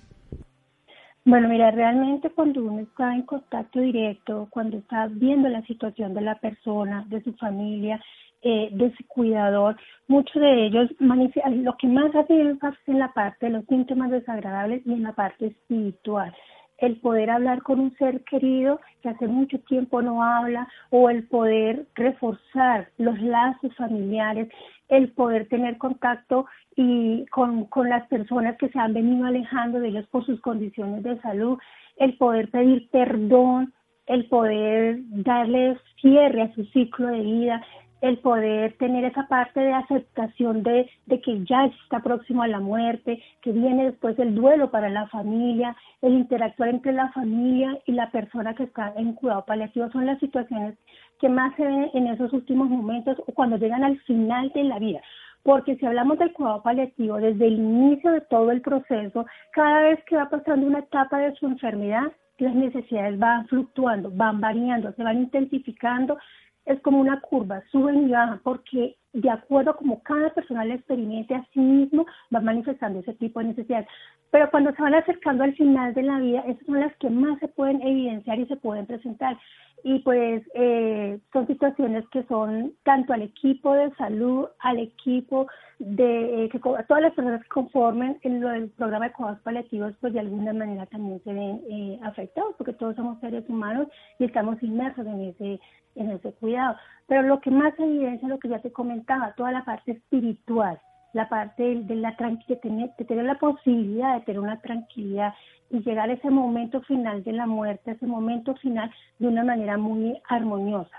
Bueno, 1.26 1.49
mira, 1.49 1.73
realmente 1.73 2.30
cuando 2.30 2.62
uno 2.62 2.83
está 2.83 3.12
en 3.12 3.23
contacto 3.23 3.80
directo, 3.80 4.47
cuando 4.49 4.76
está 4.76 5.09
viendo 5.11 5.49
la 5.49 5.61
situación 5.62 6.14
de 6.14 6.21
la 6.21 6.37
persona, 6.37 7.04
de 7.09 7.21
su 7.25 7.33
familia, 7.33 8.00
eh, 8.42 8.68
de 8.71 8.95
su 8.95 9.04
cuidador, 9.09 9.76
muchos 10.06 10.40
de 10.40 10.66
ellos 10.66 10.88
lo 11.00 11.76
que 11.78 11.88
más 11.88 12.14
hace 12.14 12.40
énfasis 12.40 12.78
en 12.87 13.00
la 13.00 13.12
parte 13.12 13.47
de 13.47 13.52
los 13.54 13.64
síntomas 13.64 14.12
desagradables 14.12 14.87
y 14.87 14.92
en 14.92 15.02
la 15.02 15.14
parte 15.14 15.47
espiritual 15.47 16.33
el 16.78 16.97
poder 16.97 17.30
hablar 17.30 17.62
con 17.62 17.80
un 17.80 17.97
ser 17.97 18.23
querido 18.25 18.80
que 19.02 19.09
hace 19.09 19.26
mucho 19.26 19.59
tiempo 19.61 20.02
no 20.02 20.23
habla 20.23 20.68
o 20.90 21.09
el 21.11 21.26
poder 21.26 21.87
reforzar 21.95 22.88
los 22.99 23.18
lazos 23.21 23.75
familiares, 23.76 24.49
el 24.88 25.11
poder 25.12 25.49
tener 25.49 25.78
contacto 25.78 26.47
y 26.76 27.25
con, 27.26 27.64
con 27.64 27.88
las 27.88 28.06
personas 28.09 28.56
que 28.59 28.68
se 28.68 28.78
han 28.78 28.92
venido 28.92 29.26
alejando 29.26 29.80
de 29.80 29.88
ellos 29.88 30.06
por 30.09 30.25
sus 30.26 30.40
condiciones 30.40 31.02
de 31.02 31.18
salud, 31.21 31.59
el 31.97 32.16
poder 32.18 32.50
pedir 32.50 32.88
perdón, 32.90 33.73
el 34.06 34.26
poder 34.26 34.99
darle 35.09 35.78
cierre 36.00 36.42
a 36.42 36.54
su 36.54 36.64
ciclo 36.66 37.09
de 37.09 37.21
vida, 37.21 37.62
el 38.00 38.19
poder 38.19 38.75
tener 38.75 39.05
esa 39.05 39.26
parte 39.26 39.61
de 39.61 39.73
aceptación 39.73 40.62
de, 40.62 40.88
de, 41.07 41.21
que 41.21 41.45
ya 41.45 41.67
está 41.67 42.00
próximo 42.00 42.43
a 42.43 42.49
la 42.49 42.61
muerte, 42.61 43.23
que 43.41 43.53
viene 43.53 43.87
después 43.87 44.19
el 44.19 44.35
duelo 44.35 44.71
para 44.71 44.88
la 44.91 45.07
familia, 45.09 45.75
el 46.03 46.12
interactuar 46.12 46.69
entre 46.69 46.93
la 46.93 47.11
familia 47.12 47.79
y 47.87 47.93
la 47.93 48.11
persona 48.11 48.55
que 48.55 48.65
está 48.65 48.93
en 48.97 49.15
cuidado 49.15 49.45
paliativo 49.47 49.91
son 49.91 50.07
las 50.07 50.19
situaciones 50.19 50.76
que 51.21 51.29
más 51.29 51.55
se 51.57 51.65
ven 51.65 51.91
en 51.95 52.09
esos 52.09 52.33
últimos 52.33 52.69
momentos 52.69 53.17
o 53.26 53.33
cuando 53.33 53.57
llegan 53.57 53.83
al 53.83 53.99
final 54.00 54.50
de 54.55 54.65
la 54.65 54.79
vida. 54.79 55.00
Porque 55.43 55.76
si 55.76 55.87
hablamos 55.87 56.19
del 56.19 56.33
cuidado 56.33 56.62
paliativo, 56.62 57.17
desde 57.17 57.47
el 57.47 57.55
inicio 57.55 58.11
de 58.11 58.21
todo 58.23 58.50
el 58.50 58.61
proceso, 58.61 59.25
cada 59.53 59.83
vez 59.83 60.05
que 60.05 60.17
va 60.17 60.29
pasando 60.29 60.67
una 60.67 60.81
etapa 60.81 61.19
de 61.19 61.35
su 61.37 61.47
enfermedad, 61.47 62.12
las 62.38 62.55
necesidades 62.55 63.19
van 63.19 63.47
fluctuando, 63.47 64.11
van 64.11 64.41
variando, 64.41 64.93
se 64.93 65.03
van 65.03 65.19
intensificando 65.19 66.19
es 66.66 66.80
como 66.82 67.00
una 67.00 67.20
curva, 67.20 67.62
suben 67.70 68.08
y 68.08 68.12
bajan, 68.12 68.40
porque 68.42 68.96
de 69.16 69.30
acuerdo 69.30 69.70
a 69.70 69.76
como 69.76 70.02
cada 70.02 70.28
persona 70.30 70.64
la 70.64 70.75
experimente 70.75 71.35
a 71.35 71.46
sí 71.54 71.61
mismo, 71.61 72.04
va 72.35 72.40
manifestando 72.40 73.00
ese 73.00 73.14
tipo 73.14 73.40
de 73.40 73.46
necesidades. 73.46 73.88
Pero 74.30 74.50
cuando 74.50 74.75
se 74.75 74.82
van 74.82 74.94
acercando 74.94 75.44
al 75.44 75.54
final 75.54 75.94
de 75.94 76.02
la 76.02 76.18
vida, 76.18 76.40
esas 76.46 76.66
son 76.66 76.80
las 76.80 76.94
que 76.96 77.08
más 77.08 77.38
se 77.38 77.49
pueden 77.49 77.80
evidenciar 77.80 78.38
y 78.38 78.46
se 78.46 78.56
pueden 78.56 78.85
presentar. 78.85 79.38
Y 79.85 80.00
pues 80.00 80.42
eh, 80.54 81.18
son 81.32 81.46
situaciones 81.46 82.04
que 82.11 82.25
son 82.25 82.75
tanto 82.82 83.14
al 83.14 83.23
equipo 83.23 83.73
de 83.73 83.90
salud, 83.94 84.49
al 84.58 84.80
equipo 84.80 85.46
de 85.78 86.44
eh, 86.44 86.49
que 86.50 86.58
todas 86.58 87.02
las 87.02 87.14
personas 87.14 87.42
que 87.42 87.49
conformen 87.49 88.18
el, 88.23 88.44
el 88.44 88.68
programa 88.70 89.06
de 89.06 89.12
cuidados 89.12 89.40
paliativos, 89.40 89.94
pues 90.00 90.12
de 90.12 90.20
alguna 90.20 90.52
manera 90.52 90.85
también 90.87 91.23
se 91.25 91.32
ven 91.32 91.62
eh, 91.70 91.99
afectados, 92.02 92.54
porque 92.58 92.75
todos 92.75 92.96
somos 92.96 93.18
seres 93.20 93.49
humanos 93.49 93.88
y 94.18 94.25
estamos 94.25 94.62
inmersos 94.62 95.06
en 95.06 95.20
ese 95.23 95.61
en 95.96 96.11
ese 96.11 96.32
cuidado. 96.35 96.76
Pero 97.08 97.22
lo 97.22 97.40
que 97.40 97.50
más 97.50 97.72
evidencia 97.78 98.26
es 98.26 98.30
lo 98.30 98.38
que 98.38 98.48
ya 98.48 98.60
te 98.60 98.72
comentaba, 98.72 99.34
toda 99.36 99.52
la 99.52 99.64
parte 99.64 99.92
espiritual, 99.92 100.80
la 101.12 101.28
parte 101.28 101.62
de, 101.62 101.94
la 101.94 102.16
de 102.48 102.56
tener, 102.56 102.90
de 102.98 103.04
tener 103.04 103.25
la 103.25 103.38
posibilidad 103.38 104.14
de 104.14 104.25
tener 104.25 104.40
una 104.40 104.60
tranquilidad 104.60 105.32
y 105.70 105.80
llegar 105.80 106.10
a 106.10 106.14
ese 106.14 106.30
momento 106.30 106.82
final 106.82 107.22
de 107.25 107.32
la 107.32 107.46
muerte, 107.46 107.92
ese 107.92 108.06
momento 108.06 108.54
final 108.56 108.90
de 109.18 109.28
una 109.28 109.44
manera 109.44 109.78
muy 109.78 110.20
armoniosa. 110.28 110.96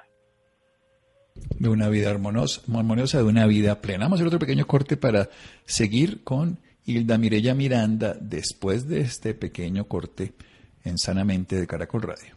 De 1.59 1.69
una 1.69 1.87
vida 1.89 2.09
armoniosa, 2.09 2.61
armoniosa, 2.73 3.19
de 3.19 3.25
una 3.25 3.45
vida 3.45 3.79
plena. 3.79 4.05
Vamos 4.05 4.19
a 4.19 4.23
hacer 4.23 4.27
otro 4.27 4.39
pequeño 4.39 4.65
corte 4.65 4.97
para 4.97 5.29
seguir 5.65 6.23
con 6.23 6.57
Hilda 6.85 7.17
Mirella 7.17 7.53
Miranda 7.53 8.15
después 8.19 8.87
de 8.87 9.01
este 9.01 9.33
pequeño 9.33 9.85
corte 9.85 10.33
en 10.83 10.97
Sanamente 10.97 11.57
de 11.57 11.67
Caracol 11.67 12.01
Radio 12.01 12.36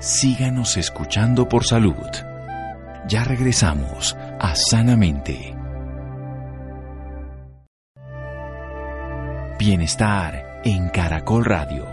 síganos 0.00 0.76
escuchando 0.76 1.48
por 1.48 1.64
salud. 1.64 1.94
Ya 3.08 3.24
regresamos 3.24 4.16
a 4.40 4.54
Sanamente. 4.54 5.54
Bienestar 9.58 10.60
en 10.64 10.88
Caracol 10.90 11.44
Radio. 11.44 11.86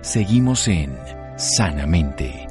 Seguimos 0.00 0.66
en 0.68 0.96
Sanamente. 1.36 2.48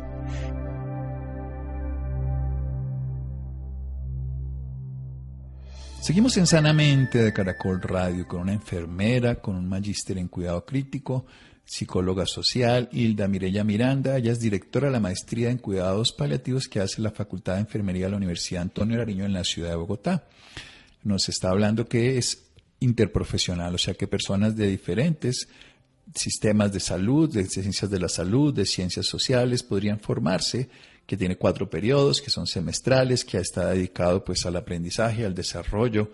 Seguimos 5.99 6.35
en 6.37 6.47
Sanamente 6.47 7.23
de 7.23 7.31
Caracol 7.31 7.81
Radio 7.81 8.27
con 8.27 8.41
una 8.41 8.53
enfermera, 8.53 9.35
con 9.35 9.55
un 9.55 9.67
magíster 9.67 10.17
en 10.17 10.27
cuidado 10.27 10.65
crítico, 10.65 11.25
psicóloga 11.65 12.25
social, 12.25 12.89
Hilda 12.91 13.27
Mirella 13.27 13.63
Miranda. 13.63 14.17
Ella 14.17 14.31
es 14.31 14.39
directora 14.39 14.87
de 14.87 14.93
la 14.93 14.99
maestría 14.99 15.49
en 15.49 15.57
cuidados 15.57 16.11
paliativos 16.11 16.67
que 16.67 16.79
hace 16.79 17.01
la 17.01 17.11
Facultad 17.11 17.55
de 17.55 17.61
Enfermería 17.61 18.05
de 18.05 18.11
la 18.11 18.17
Universidad 18.17 18.61
Antonio 18.61 18.97
Nariño 18.97 19.25
en 19.25 19.33
la 19.33 19.43
ciudad 19.43 19.69
de 19.69 19.75
Bogotá. 19.75 20.25
Nos 21.03 21.29
está 21.29 21.49
hablando 21.49 21.87
que 21.87 22.17
es 22.17 22.43
interprofesional, 22.79 23.75
o 23.75 23.77
sea 23.77 23.93
que 23.93 24.07
personas 24.07 24.55
de 24.55 24.67
diferentes 24.67 25.47
sistemas 26.13 26.71
de 26.73 26.79
salud, 26.79 27.31
de 27.31 27.45
ciencias 27.45 27.89
de 27.89 27.99
la 27.99 28.09
salud, 28.09 28.53
de 28.53 28.65
ciencias 28.65 29.05
sociales, 29.05 29.63
podrían 29.63 29.99
formarse, 29.99 30.69
que 31.05 31.17
tiene 31.17 31.37
cuatro 31.37 31.69
periodos, 31.69 32.21
que 32.21 32.29
son 32.29 32.47
semestrales, 32.47 33.25
que 33.25 33.37
está 33.37 33.69
dedicado 33.71 34.23
pues 34.23 34.45
al 34.45 34.55
aprendizaje, 34.55 35.25
al 35.25 35.35
desarrollo 35.35 36.11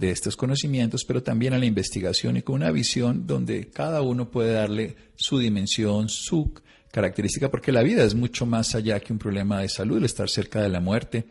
de 0.00 0.10
estos 0.10 0.34
conocimientos, 0.34 1.04
pero 1.04 1.22
también 1.22 1.52
a 1.52 1.58
la 1.58 1.66
investigación 1.66 2.38
y 2.38 2.42
con 2.42 2.54
una 2.54 2.70
visión 2.70 3.26
donde 3.26 3.68
cada 3.68 4.00
uno 4.00 4.30
puede 4.30 4.52
darle 4.52 4.96
su 5.14 5.38
dimensión, 5.38 6.08
su 6.08 6.54
característica, 6.90 7.50
porque 7.50 7.70
la 7.70 7.82
vida 7.82 8.02
es 8.02 8.14
mucho 8.14 8.46
más 8.46 8.74
allá 8.74 8.98
que 9.00 9.12
un 9.12 9.18
problema 9.18 9.60
de 9.60 9.68
salud, 9.68 9.98
el 9.98 10.06
estar 10.06 10.30
cerca 10.30 10.62
de 10.62 10.70
la 10.70 10.80
muerte, 10.80 11.26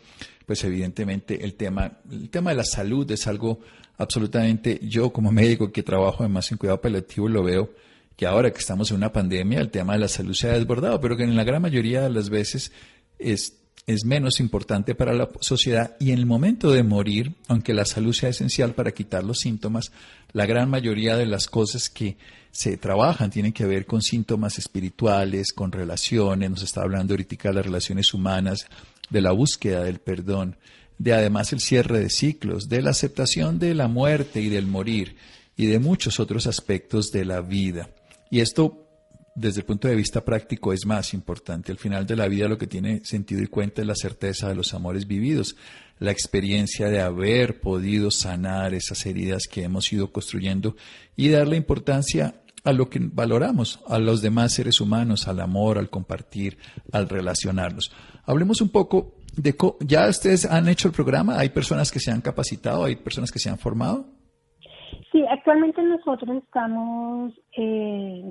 pues 0.45 0.63
evidentemente 0.63 1.43
el 1.43 1.55
tema, 1.55 1.97
el 2.11 2.29
tema 2.29 2.51
de 2.51 2.57
la 2.57 2.63
salud 2.63 3.09
es 3.09 3.25
algo 3.25 3.59
absolutamente, 3.97 4.79
yo 4.83 5.11
como 5.11 5.31
médico 5.31 5.71
que 5.71 5.81
trabajo 5.81 6.17
además 6.19 6.51
en 6.51 6.59
cuidado 6.59 6.79
paliativo 6.79 7.27
lo 7.27 7.41
veo, 7.41 7.73
que 8.15 8.27
ahora 8.27 8.51
que 8.51 8.59
estamos 8.59 8.91
en 8.91 8.97
una 8.97 9.11
pandemia 9.11 9.61
el 9.61 9.71
tema 9.71 9.93
de 9.93 9.99
la 9.99 10.07
salud 10.07 10.35
se 10.35 10.47
ha 10.47 10.53
desbordado, 10.53 11.01
pero 11.01 11.17
que 11.17 11.23
en 11.23 11.35
la 11.35 11.43
gran 11.43 11.63
mayoría 11.63 12.03
de 12.03 12.11
las 12.11 12.29
veces 12.29 12.71
es 13.17 13.51
es 13.87 14.05
menos 14.05 14.39
importante 14.39 14.93
para 14.95 15.13
la 15.13 15.29
sociedad 15.41 15.95
y 15.99 16.11
en 16.11 16.19
el 16.19 16.25
momento 16.25 16.71
de 16.71 16.83
morir, 16.83 17.33
aunque 17.47 17.73
la 17.73 17.85
salud 17.85 18.13
sea 18.13 18.29
esencial 18.29 18.73
para 18.73 18.91
quitar 18.91 19.23
los 19.23 19.39
síntomas, 19.39 19.91
la 20.31 20.45
gran 20.45 20.69
mayoría 20.69 21.17
de 21.17 21.25
las 21.25 21.47
cosas 21.47 21.89
que 21.89 22.17
se 22.51 22.77
trabajan 22.77 23.31
tienen 23.31 23.53
que 23.53 23.65
ver 23.65 23.85
con 23.85 24.01
síntomas 24.01 24.57
espirituales, 24.57 25.53
con 25.53 25.71
relaciones, 25.71 26.49
nos 26.49 26.63
está 26.63 26.81
hablando 26.81 27.13
ahorita 27.13 27.49
de 27.49 27.53
las 27.53 27.65
relaciones 27.65 28.13
humanas, 28.13 28.67
de 29.09 29.21
la 29.21 29.31
búsqueda 29.31 29.83
del 29.83 29.99
perdón, 29.99 30.57
de 30.97 31.13
además 31.13 31.53
el 31.53 31.59
cierre 31.59 31.99
de 31.99 32.09
ciclos, 32.09 32.69
de 32.69 32.81
la 32.81 32.91
aceptación 32.91 33.59
de 33.59 33.73
la 33.73 33.87
muerte 33.87 34.41
y 34.41 34.49
del 34.49 34.67
morir 34.67 35.15
y 35.55 35.65
de 35.67 35.79
muchos 35.79 36.19
otros 36.19 36.47
aspectos 36.47 37.11
de 37.11 37.25
la 37.25 37.41
vida. 37.41 37.89
Y 38.29 38.41
esto 38.41 38.88
desde 39.39 39.61
el 39.61 39.65
punto 39.65 39.87
de 39.87 39.95
vista 39.95 40.23
práctico 40.23 40.73
es 40.73 40.85
más 40.85 41.13
importante. 41.13 41.71
Al 41.71 41.77
final 41.77 42.05
de 42.05 42.15
la 42.15 42.27
vida 42.27 42.49
lo 42.49 42.57
que 42.57 42.67
tiene 42.67 43.01
sentido 43.05 43.41
y 43.41 43.47
cuenta 43.47 43.81
es 43.81 43.87
la 43.87 43.95
certeza 43.95 44.49
de 44.49 44.55
los 44.55 44.73
amores 44.73 45.07
vividos, 45.07 45.55
la 45.99 46.11
experiencia 46.11 46.89
de 46.89 46.99
haber 46.99 47.61
podido 47.61 48.11
sanar 48.11 48.73
esas 48.73 49.05
heridas 49.05 49.43
que 49.49 49.63
hemos 49.63 49.91
ido 49.93 50.11
construyendo 50.11 50.75
y 51.15 51.29
darle 51.29 51.55
importancia 51.55 52.35
a 52.65 52.73
lo 52.73 52.89
que 52.89 52.99
valoramos, 53.01 53.79
a 53.87 53.97
los 53.97 54.21
demás 54.21 54.53
seres 54.53 54.81
humanos, 54.81 55.27
al 55.29 55.39
amor, 55.39 55.77
al 55.77 55.89
compartir, 55.89 56.57
al 56.91 57.07
relacionarnos. 57.07 57.91
Hablemos 58.25 58.59
un 58.59 58.69
poco 58.69 59.15
de, 59.37 59.55
¿ya 59.79 60.09
ustedes 60.09 60.45
han 60.45 60.67
hecho 60.67 60.89
el 60.89 60.93
programa? 60.93 61.39
¿Hay 61.39 61.49
personas 61.49 61.91
que 61.91 62.01
se 62.01 62.11
han 62.11 62.19
capacitado? 62.19 62.83
¿Hay 62.83 62.97
personas 62.97 63.31
que 63.31 63.39
se 63.39 63.49
han 63.49 63.57
formado? 63.57 64.05
Sí, 65.11 65.25
actualmente 65.27 65.81
nosotros 65.81 66.37
estamos, 66.37 67.33
eh, 67.57 68.29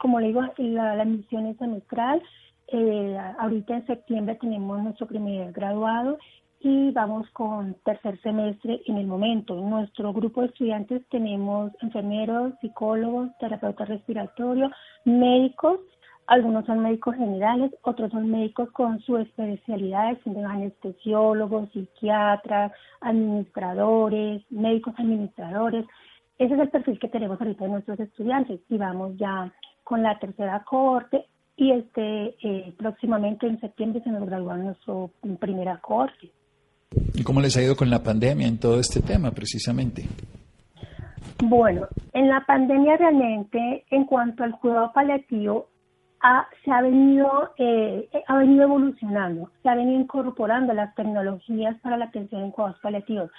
como 0.00 0.18
le 0.18 0.28
digo, 0.28 0.42
la, 0.56 0.96
la 0.96 1.04
misión 1.04 1.46
es 1.46 1.58
semestral. 1.58 2.22
Eh, 2.68 3.18
ahorita 3.38 3.74
en 3.74 3.86
septiembre 3.86 4.34
tenemos 4.36 4.82
nuestro 4.82 5.06
primer 5.06 5.52
graduado 5.52 6.18
y 6.60 6.90
vamos 6.92 7.28
con 7.30 7.74
tercer 7.84 8.20
semestre 8.22 8.80
en 8.86 8.96
el 8.96 9.06
momento. 9.06 9.58
En 9.58 9.68
nuestro 9.68 10.12
grupo 10.12 10.40
de 10.40 10.48
estudiantes 10.48 11.02
tenemos 11.10 11.70
enfermeros, 11.82 12.54
psicólogos, 12.60 13.28
terapeutas 13.38 13.88
respiratorios, 13.88 14.72
médicos, 15.04 15.80
algunos 16.26 16.66
son 16.66 16.80
médicos 16.80 17.14
generales, 17.14 17.72
otros 17.82 18.10
son 18.10 18.28
médicos 18.28 18.68
con 18.72 18.98
su 19.00 19.16
especialidad, 19.16 20.18
anestesiólogos, 20.48 21.70
psiquiatras, 21.70 22.72
administradores, 23.00 24.42
médicos 24.50 24.94
administradores. 24.98 25.86
Ese 26.38 26.54
es 26.54 26.60
el 26.60 26.68
perfil 26.68 26.98
que 26.98 27.08
tenemos 27.08 27.40
ahorita 27.40 27.64
de 27.64 27.70
nuestros 27.70 27.98
estudiantes 28.00 28.60
y 28.68 28.76
vamos 28.76 29.16
ya 29.16 29.52
con 29.84 30.02
la 30.02 30.18
tercera 30.18 30.62
cohorte 30.64 31.24
y 31.56 31.72
este 31.72 32.36
eh, 32.42 32.74
próximamente 32.76 33.46
en 33.46 33.58
septiembre 33.60 34.02
se 34.02 34.10
nos 34.10 34.26
gradúa 34.26 34.56
nuestro 34.58 35.10
primera 35.40 35.78
cohorte. 35.78 36.30
¿Y 37.14 37.22
cómo 37.24 37.40
les 37.40 37.56
ha 37.56 37.62
ido 37.62 37.76
con 37.76 37.88
la 37.88 38.02
pandemia 38.02 38.46
en 38.46 38.58
todo 38.58 38.78
este 38.78 39.00
tema 39.00 39.30
precisamente? 39.30 40.04
Bueno, 41.42 41.88
en 42.12 42.28
la 42.28 42.44
pandemia 42.46 42.96
realmente 42.96 43.84
en 43.90 44.04
cuanto 44.04 44.44
al 44.44 44.58
cuidado 44.58 44.92
paliativo 44.92 45.68
ha, 46.20 46.46
se 46.64 46.70
ha 46.70 46.82
venido 46.82 47.54
eh, 47.58 48.08
ha 48.26 48.36
venido 48.38 48.64
evolucionando, 48.64 49.50
se 49.62 49.68
ha 49.68 49.74
venido 49.74 50.00
incorporando 50.00 50.74
las 50.74 50.94
tecnologías 50.94 51.78
para 51.80 51.96
la 51.96 52.06
atención 52.06 52.42
en 52.44 52.50
cuidados 52.50 52.80
paliativos. 52.80 53.30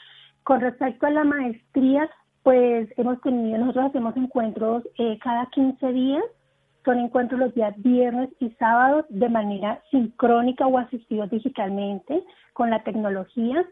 Con 0.44 0.62
respecto 0.62 1.06
a 1.06 1.12
la 1.12 1.24
maestría, 1.24 2.10
pues 2.48 2.88
hemos 2.96 3.20
tenido, 3.20 3.58
nosotros 3.58 3.88
hacemos 3.88 4.16
encuentros 4.16 4.82
eh, 4.98 5.20
cada 5.22 5.48
15 5.48 5.92
días, 5.92 6.24
son 6.86 6.98
encuentros 6.98 7.42
los 7.42 7.54
días 7.54 7.74
viernes 7.80 8.30
y 8.40 8.52
sábados 8.52 9.04
de 9.10 9.28
manera 9.28 9.82
sincrónica 9.92 10.66
o 10.66 10.78
asistidos 10.78 11.30
digitalmente 11.30 12.24
con 12.54 12.70
la 12.70 12.82
tecnología. 12.84 13.66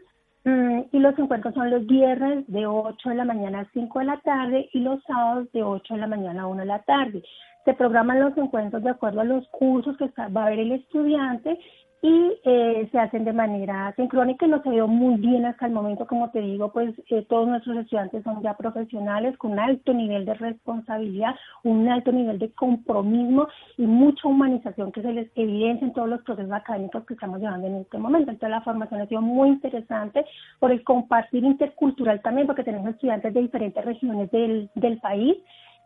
Mm, 0.44 0.80
y 0.92 0.98
los 0.98 1.18
encuentros 1.18 1.54
son 1.54 1.70
los 1.70 1.86
viernes 1.86 2.44
de 2.48 2.66
8 2.66 3.08
de 3.08 3.14
la 3.14 3.24
mañana 3.24 3.60
a 3.60 3.70
5 3.72 3.98
de 3.98 4.04
la 4.04 4.18
tarde 4.18 4.68
y 4.74 4.80
los 4.80 5.02
sábados 5.04 5.50
de 5.52 5.62
8 5.62 5.94
de 5.94 6.00
la 6.00 6.06
mañana 6.06 6.42
a 6.42 6.46
1 6.46 6.60
de 6.60 6.66
la 6.66 6.82
tarde. 6.82 7.22
se 7.64 7.72
programan 7.72 8.20
los 8.20 8.36
encuentros 8.36 8.82
de 8.82 8.90
acuerdo 8.90 9.22
a 9.22 9.24
los 9.24 9.48
cursos 9.48 9.96
que 9.96 10.10
va 10.28 10.44
a 10.44 10.50
ver 10.50 10.58
el 10.58 10.72
estudiante 10.72 11.58
y 12.06 12.38
eh, 12.44 12.88
se 12.92 13.00
hacen 13.00 13.24
de 13.24 13.32
manera 13.32 13.92
sincrónica 13.96 14.46
y 14.46 14.48
nos 14.48 14.64
ha 14.64 14.72
ido 14.72 14.86
muy 14.86 15.16
bien 15.16 15.44
hasta 15.44 15.66
el 15.66 15.72
momento, 15.72 16.06
como 16.06 16.30
te 16.30 16.40
digo, 16.40 16.70
pues 16.70 16.94
eh, 17.10 17.26
todos 17.28 17.48
nuestros 17.48 17.78
estudiantes 17.78 18.22
son 18.22 18.40
ya 18.42 18.54
profesionales 18.54 19.36
con 19.38 19.58
alto 19.58 19.92
nivel 19.92 20.24
de 20.24 20.34
responsabilidad, 20.34 21.34
un 21.64 21.88
alto 21.88 22.12
nivel 22.12 22.38
de 22.38 22.52
compromiso 22.52 23.48
y 23.76 23.86
mucha 23.86 24.28
humanización 24.28 24.92
que 24.92 25.02
se 25.02 25.12
les 25.12 25.28
evidencia 25.34 25.84
en 25.84 25.94
todos 25.94 26.08
los 26.08 26.22
procesos 26.22 26.52
académicos 26.52 27.04
que 27.06 27.14
estamos 27.14 27.40
llevando 27.40 27.66
en 27.66 27.74
este 27.78 27.98
momento. 27.98 28.30
Entonces 28.30 28.50
la 28.50 28.60
formación 28.60 29.00
ha 29.00 29.06
sido 29.06 29.20
muy 29.20 29.48
interesante 29.48 30.24
por 30.60 30.70
el 30.70 30.84
compartir 30.84 31.42
intercultural 31.42 32.22
también, 32.22 32.46
porque 32.46 32.62
tenemos 32.62 32.90
estudiantes 32.90 33.34
de 33.34 33.40
diferentes 33.40 33.84
regiones 33.84 34.30
del, 34.30 34.70
del 34.76 34.98
país 35.00 35.36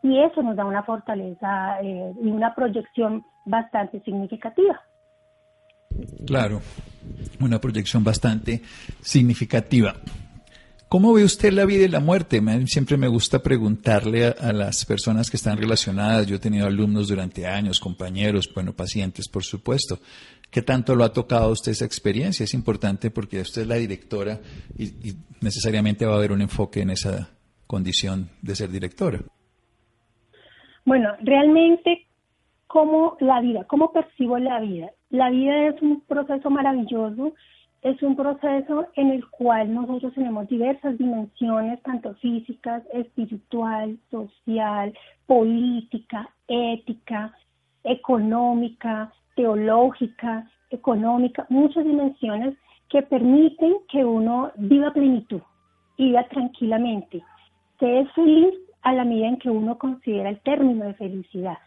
y 0.03 0.19
eso 0.19 0.43
nos 0.43 0.55
da 0.55 0.65
una 0.65 0.83
fortaleza 0.83 1.81
eh, 1.81 2.13
y 2.21 2.29
una 2.29 2.53
proyección 2.53 3.25
bastante 3.45 4.01
significativa. 4.01 4.79
Claro, 6.25 6.61
una 7.39 7.59
proyección 7.59 8.03
bastante 8.03 8.61
significativa. 9.01 9.95
¿Cómo 10.91 11.13
ve 11.13 11.23
usted 11.23 11.53
la 11.53 11.63
vida 11.63 11.85
y 11.85 11.87
la 11.87 12.01
muerte? 12.01 12.41
Siempre 12.65 12.97
me 12.97 13.07
gusta 13.07 13.41
preguntarle 13.41 14.25
a, 14.25 14.51
las 14.51 14.83
personas 14.83 15.31
que 15.31 15.37
están 15.37 15.57
relacionadas. 15.57 16.27
Yo 16.27 16.35
he 16.35 16.39
tenido 16.39 16.67
alumnos 16.67 17.07
durante 17.07 17.47
años, 17.47 17.79
compañeros, 17.79 18.51
bueno, 18.53 18.73
pacientes, 18.73 19.29
por 19.29 19.45
supuesto. 19.45 19.99
¿Qué 20.49 20.61
tanto 20.61 20.93
lo 20.93 21.05
ha 21.05 21.13
tocado 21.13 21.45
a 21.45 21.51
usted 21.51 21.71
esa 21.71 21.85
experiencia? 21.85 22.43
Es 22.43 22.53
importante 22.53 23.09
porque 23.09 23.39
usted 23.39 23.61
es 23.61 23.67
la 23.69 23.75
directora 23.75 24.41
y 24.77 25.15
necesariamente 25.39 26.05
va 26.05 26.15
a 26.15 26.17
haber 26.17 26.33
un 26.33 26.41
enfoque 26.41 26.81
en 26.81 26.89
esa 26.89 27.29
condición 27.67 28.29
de 28.41 28.53
ser 28.53 28.69
directora. 28.69 29.21
Bueno, 30.83 31.09
realmente, 31.21 32.05
¿cómo 32.71 33.17
la 33.19 33.41
vida? 33.41 33.65
¿Cómo 33.65 33.91
percibo 33.91 34.37
la 34.37 34.61
vida? 34.61 34.91
La 35.09 35.29
vida 35.29 35.67
es 35.67 35.81
un 35.81 35.99
proceso 36.01 36.49
maravilloso, 36.49 37.33
es 37.81 38.01
un 38.01 38.15
proceso 38.15 38.87
en 38.95 39.11
el 39.11 39.27
cual 39.29 39.73
nosotros 39.73 40.13
tenemos 40.13 40.47
diversas 40.47 40.97
dimensiones, 40.97 41.83
tanto 41.83 42.13
físicas, 42.15 42.81
espiritual, 42.93 43.97
social, 44.09 44.93
política, 45.25 46.29
ética, 46.47 47.33
económica, 47.83 49.11
teológica, 49.35 50.49
económica, 50.69 51.45
muchas 51.49 51.83
dimensiones 51.83 52.55
que 52.87 53.01
permiten 53.01 53.75
que 53.91 54.05
uno 54.05 54.51
viva 54.55 54.93
plenitud 54.93 55.41
viva 55.97 56.23
tranquilamente, 56.29 57.21
que 57.79 57.99
es 57.99 58.11
feliz 58.13 58.53
a 58.81 58.93
la 58.93 59.03
medida 59.03 59.27
en 59.27 59.37
que 59.37 59.49
uno 59.49 59.77
considera 59.77 60.29
el 60.29 60.39
término 60.39 60.85
de 60.85 60.93
felicidad. 60.95 61.57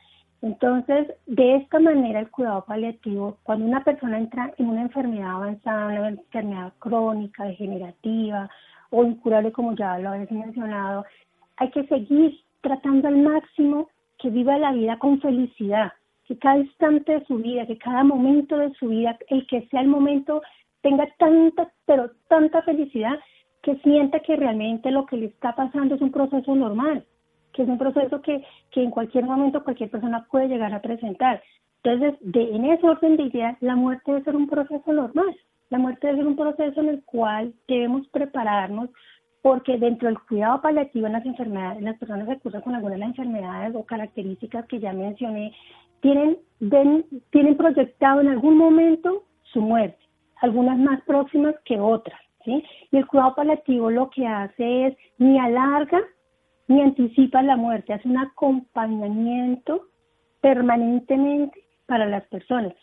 Entonces, 0.44 1.10
de 1.24 1.56
esta 1.56 1.80
manera, 1.80 2.20
el 2.20 2.30
cuidado 2.30 2.66
paliativo, 2.66 3.38
cuando 3.44 3.64
una 3.64 3.82
persona 3.82 4.18
entra 4.18 4.52
en 4.58 4.68
una 4.68 4.82
enfermedad 4.82 5.36
avanzada, 5.36 5.86
una 5.86 6.08
enfermedad 6.10 6.74
crónica, 6.80 7.44
degenerativa 7.44 8.50
o 8.90 9.04
incurable, 9.04 9.52
como 9.52 9.74
ya 9.74 9.98
lo 9.98 10.10
habéis 10.10 10.30
mencionado, 10.30 11.06
hay 11.56 11.70
que 11.70 11.86
seguir 11.86 12.38
tratando 12.60 13.08
al 13.08 13.16
máximo 13.16 13.88
que 14.18 14.28
viva 14.28 14.58
la 14.58 14.72
vida 14.72 14.98
con 14.98 15.18
felicidad, 15.18 15.94
que 16.26 16.36
cada 16.36 16.58
instante 16.58 17.20
de 17.20 17.24
su 17.24 17.36
vida, 17.36 17.66
que 17.66 17.78
cada 17.78 18.04
momento 18.04 18.58
de 18.58 18.70
su 18.74 18.88
vida, 18.88 19.16
el 19.28 19.46
que 19.46 19.66
sea 19.68 19.80
el 19.80 19.88
momento, 19.88 20.42
tenga 20.82 21.08
tanta, 21.18 21.72
pero 21.86 22.10
tanta 22.28 22.60
felicidad 22.60 23.18
que 23.62 23.76
sienta 23.76 24.20
que 24.20 24.36
realmente 24.36 24.90
lo 24.90 25.06
que 25.06 25.16
le 25.16 25.26
está 25.26 25.54
pasando 25.54 25.94
es 25.94 26.02
un 26.02 26.12
proceso 26.12 26.54
normal, 26.54 27.02
que 27.54 27.62
es 27.62 27.68
un 27.68 27.78
proceso 27.78 28.20
que, 28.20 28.44
que 28.70 28.82
en 28.82 28.90
cualquier 28.90 29.25
momento 29.25 29.64
cualquier 29.64 29.90
persona 29.90 30.26
puede 30.30 30.49
llegar 30.49 30.75
a 30.75 30.82
presentar. 30.82 31.42
Entonces, 31.82 32.18
de, 32.20 32.54
en 32.54 32.64
ese 32.66 32.87
orden 32.87 33.16
de 33.16 33.25
ideas, 33.25 33.56
la 33.61 33.76
muerte 33.76 34.11
debe 34.11 34.25
ser 34.25 34.37
un 34.37 34.49
proceso 34.49 34.92
normal. 34.92 35.34
La 35.70 35.78
muerte 35.78 36.06
debe 36.06 36.18
ser 36.18 36.26
un 36.26 36.37
proceso 36.37 36.81
en 36.81 36.88
el 36.88 37.05
cual 37.05 37.55
debemos 37.68 38.07
prepararnos 38.09 38.90
porque 39.42 39.76
dentro 39.76 40.09
del 40.09 40.18
cuidado 40.20 40.62
paliativo 40.62 41.07
en 41.07 41.12
las 41.12 41.26
enfermedades, 41.26 41.83
las 41.83 41.98
personas 41.98 42.26
que 42.26 42.38
cursan 42.38 42.62
con 42.62 42.74
alguna 42.74 42.94
de 42.94 43.00
las 43.00 43.11
enfermedades 43.11 43.74
o 43.74 43.85
características 43.85 44.66
que 44.66 44.81
ya 44.81 44.92
mencioné, 44.94 45.52
tienen, 46.00 46.38
tienen 47.31 47.57
proyectado 47.57 48.22
en 48.22 48.29
algún 48.29 48.57
momento 48.57 49.24
su 49.52 49.61
muerte, 49.61 49.98
algunas 50.37 50.79
más 50.79 51.02
próximas 51.02 51.55
que 51.64 51.79
otras. 51.79 52.18
Y 52.46 52.62
el 52.92 53.07
cuidado 53.07 53.35
paliativo 53.35 53.90
lo 53.90 54.11
que 54.11 54.26
hace 54.26 54.87
es 54.87 54.96
ni 55.18 55.38
alarga 55.38 56.00
ni 56.68 56.81
anticipa 56.81 57.42
la 57.42 57.57
muerte, 57.57 57.92
hace 57.92 58.09
un 58.09 58.18
acompañamiento 58.18 59.88
permanentemente 60.40 61.64
para 61.87 62.07
las 62.07 62.27
personas. 62.29 62.74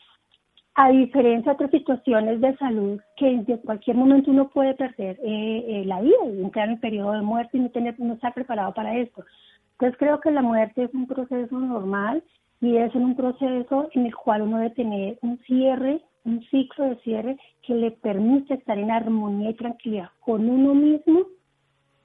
A 0.76 0.90
diferencia 0.90 1.52
de 1.52 1.56
otras 1.56 1.72
situaciones 1.72 2.40
de 2.40 2.56
salud 2.58 3.00
que 3.18 3.28
en 3.28 3.44
cualquier 3.44 3.98
momento 3.98 4.32
uno 4.32 4.50
puede 4.50 4.74
perder 4.74 5.20
eh, 5.24 5.66
eh, 5.68 5.84
la 5.86 6.00
vida 6.02 6.16
y 6.26 6.42
entrar 6.42 6.70
en 6.70 6.80
periodo 6.80 7.12
de 7.12 7.22
muerte 7.22 7.58
y 7.58 7.62
no, 7.62 7.70
tener, 7.70 8.00
no 8.00 8.14
estar 8.14 8.34
preparado 8.34 8.74
para 8.74 8.98
esto. 8.98 9.26
Entonces 9.74 9.98
creo 10.00 10.20
que 10.22 10.32
la 10.32 10.42
muerte 10.42 10.84
es 10.84 10.94
un 10.94 11.08
proceso 11.08 11.60
normal 11.60 12.24
y 12.62 12.78
es 12.78 12.96
un 12.96 13.16
proceso 13.16 13.90
en 13.94 14.06
el 14.06 14.16
cual 14.16 14.44
uno 14.44 14.58
debe 14.58 14.70
tener 14.70 15.18
un 15.22 15.40
cierre 15.40 16.02
un 16.24 16.44
ciclo 16.50 16.86
de 16.86 16.96
cierre 16.98 17.38
que 17.64 17.74
le 17.74 17.92
permite 17.92 18.54
estar 18.56 18.78
en 18.78 18.92
armonía 18.92 19.52
y 19.52 19.56
tranquilidad 19.56 20.10
con 20.20 20.48
uno 20.48 20.74
mismo, 20.74 21.22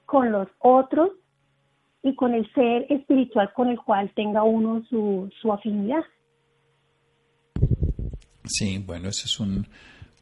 con 0.05 0.31
los 0.31 0.47
otros 0.59 1.11
y 2.03 2.15
con 2.15 2.33
el 2.33 2.51
ser 2.53 2.85
espiritual 2.89 3.51
con 3.53 3.69
el 3.69 3.79
cual 3.79 4.11
tenga 4.15 4.43
uno 4.43 4.83
su, 4.89 5.29
su 5.41 5.51
afinidad. 5.51 6.03
Sí, 8.45 8.81
bueno, 8.85 9.09
esa 9.09 9.25
es 9.25 9.39
un, 9.39 9.67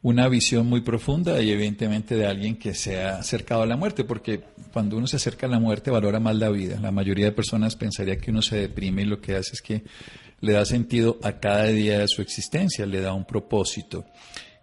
una 0.06 0.28
visión 0.30 0.68
muy 0.68 0.82
profunda 0.82 1.42
y 1.42 1.50
evidentemente 1.52 2.16
de 2.16 2.28
alguien 2.28 2.58
que 2.58 2.76
se 2.76 3.02
ha 3.02 3.18
acercado 3.18 3.64
a 3.64 3.66
la 3.66 3.76
muerte, 3.76 4.04
porque 4.04 4.40
cuando 4.72 4.98
uno 4.98 5.08
se 5.08 5.16
acerca 5.16 5.48
a 5.48 5.50
la 5.50 5.60
muerte 5.60 5.90
valora 5.90 6.20
más 6.20 6.36
la 6.36 6.50
vida. 6.50 6.80
La 6.80 6.92
mayoría 6.92 7.26
de 7.26 7.32
personas 7.32 7.76
pensaría 7.76 8.18
que 8.18 8.30
uno 8.30 8.44
se 8.44 8.58
deprime 8.58 9.02
y 9.02 9.06
lo 9.06 9.20
que 9.20 9.36
hace 9.36 9.54
es 9.54 9.62
que 9.64 9.84
le 10.42 10.54
da 10.54 10.64
sentido 10.64 11.18
a 11.24 11.40
cada 11.40 11.66
día 11.66 12.00
de 12.00 12.08
su 12.08 12.22
existencia, 12.22 12.86
le 12.86 13.02
da 13.02 13.14
un 13.14 13.26
propósito. 13.26 14.06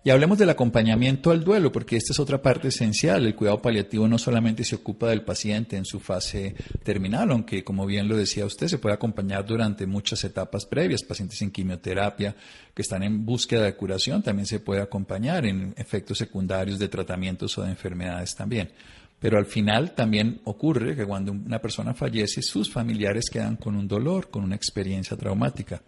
Y 0.04 0.10
hablemos 0.10 0.36
del 0.36 0.50
acompañamiento 0.50 1.30
al 1.30 1.44
duelo, 1.44 1.70
porque 1.70 1.96
esta 1.96 2.12
es 2.12 2.18
otra 2.18 2.42
parte 2.42 2.68
esencial. 2.68 3.24
El 3.24 3.36
cuidado 3.36 3.62
paliativo 3.62 4.08
no 4.08 4.18
solamente 4.18 4.64
se 4.64 4.74
ocupa 4.74 5.08
del 5.08 5.22
paciente 5.22 5.76
en 5.76 5.84
su 5.84 6.00
fase 6.00 6.56
terminal, 6.82 7.30
aunque 7.30 7.62
como 7.62 7.86
bien 7.86 8.08
lo 8.08 8.16
decía 8.16 8.44
usted, 8.44 8.66
se 8.66 8.78
puede 8.78 8.96
acompañar 8.96 9.46
durante 9.46 9.86
muchas 9.86 10.24
etapas 10.24 10.66
previas. 10.66 11.04
Pacientes 11.04 11.40
en 11.42 11.52
quimioterapia 11.52 12.34
que 12.74 12.82
están 12.82 13.04
en 13.04 13.24
búsqueda 13.24 13.62
de 13.62 13.76
curación 13.76 14.24
también 14.24 14.46
se 14.46 14.58
puede 14.58 14.82
acompañar 14.82 15.46
en 15.46 15.72
efectos 15.76 16.18
secundarios 16.18 16.80
de 16.80 16.88
tratamientos 16.88 17.56
o 17.58 17.62
de 17.62 17.70
enfermedades 17.70 18.34
también. 18.34 18.72
Pero 19.20 19.38
al 19.38 19.46
final 19.46 19.94
también 19.94 20.40
ocurre 20.42 20.96
que 20.96 21.06
cuando 21.06 21.30
una 21.30 21.60
persona 21.60 21.94
fallece, 21.94 22.42
sus 22.42 22.68
familiares 22.68 23.30
quedan 23.30 23.54
con 23.54 23.76
un 23.76 23.86
dolor, 23.86 24.30
con 24.30 24.42
una 24.42 24.56
experiencia 24.56 25.16
traumática. 25.16 25.80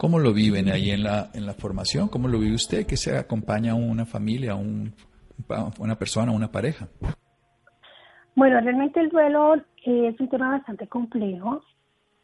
¿Cómo 0.00 0.18
lo 0.18 0.32
viven 0.32 0.70
ahí 0.70 0.92
en 0.92 1.02
la, 1.02 1.28
en 1.34 1.44
la 1.44 1.52
formación? 1.52 2.08
¿Cómo 2.08 2.26
lo 2.26 2.38
vive 2.38 2.54
usted 2.54 2.86
que 2.86 2.96
se 2.96 3.18
acompaña 3.18 3.72
a 3.72 3.74
una 3.74 4.06
familia, 4.06 4.52
a 4.52 4.54
un, 4.54 4.94
una 5.78 5.96
persona, 5.96 6.32
a 6.32 6.34
una 6.34 6.50
pareja? 6.50 6.88
Bueno, 8.34 8.58
realmente 8.62 8.98
el 8.98 9.10
duelo 9.10 9.56
es 9.84 10.18
un 10.18 10.28
tema 10.30 10.52
bastante 10.52 10.86
complejo 10.88 11.62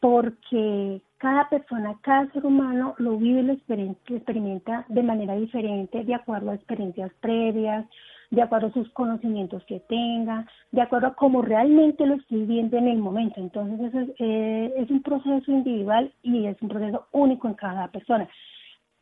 porque 0.00 1.02
cada 1.18 1.50
persona, 1.50 1.94
cada 2.00 2.32
ser 2.32 2.46
humano 2.46 2.94
lo 2.96 3.18
vive 3.18 3.40
y 3.40 3.42
lo 3.42 3.52
experimenta 3.52 4.86
de 4.88 5.02
manera 5.02 5.34
diferente, 5.34 6.02
de 6.02 6.14
acuerdo 6.14 6.52
a 6.52 6.54
experiencias 6.54 7.12
previas, 7.20 7.84
de 8.30 8.42
acuerdo 8.42 8.68
a 8.68 8.72
sus 8.72 8.88
conocimientos 8.90 9.64
que 9.64 9.80
tenga, 9.80 10.46
de 10.72 10.80
acuerdo 10.80 11.08
a 11.08 11.14
cómo 11.14 11.42
realmente 11.42 12.06
lo 12.06 12.14
estoy 12.14 12.44
viendo 12.44 12.76
en 12.76 12.88
el 12.88 12.98
momento. 12.98 13.40
Entonces, 13.40 13.94
es, 13.94 14.08
eh, 14.18 14.72
es 14.76 14.90
un 14.90 15.02
proceso 15.02 15.50
individual 15.50 16.12
y 16.22 16.46
es 16.46 16.60
un 16.62 16.68
proceso 16.68 17.06
único 17.12 17.48
en 17.48 17.54
cada 17.54 17.88
persona. 17.88 18.28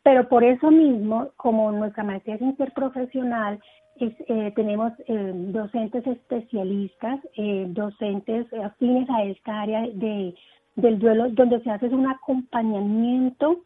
Pero 0.02 0.28
por 0.28 0.44
eso 0.44 0.70
mismo, 0.70 1.30
como 1.36 1.72
nuestra 1.72 2.04
maestría 2.04 2.36
es 2.36 2.42
interprofesional, 2.42 3.58
eh, 3.96 4.52
tenemos 4.56 4.92
eh, 5.06 5.32
docentes 5.34 6.06
especialistas, 6.06 7.20
docentes 7.68 8.46
afines 8.52 9.08
a 9.08 9.22
esta 9.22 9.62
área 9.62 9.82
de, 9.82 10.34
del 10.74 10.98
duelo, 10.98 11.30
donde 11.30 11.60
se 11.60 11.70
hace 11.70 11.86
un 11.86 12.08
acompañamiento 12.08 13.60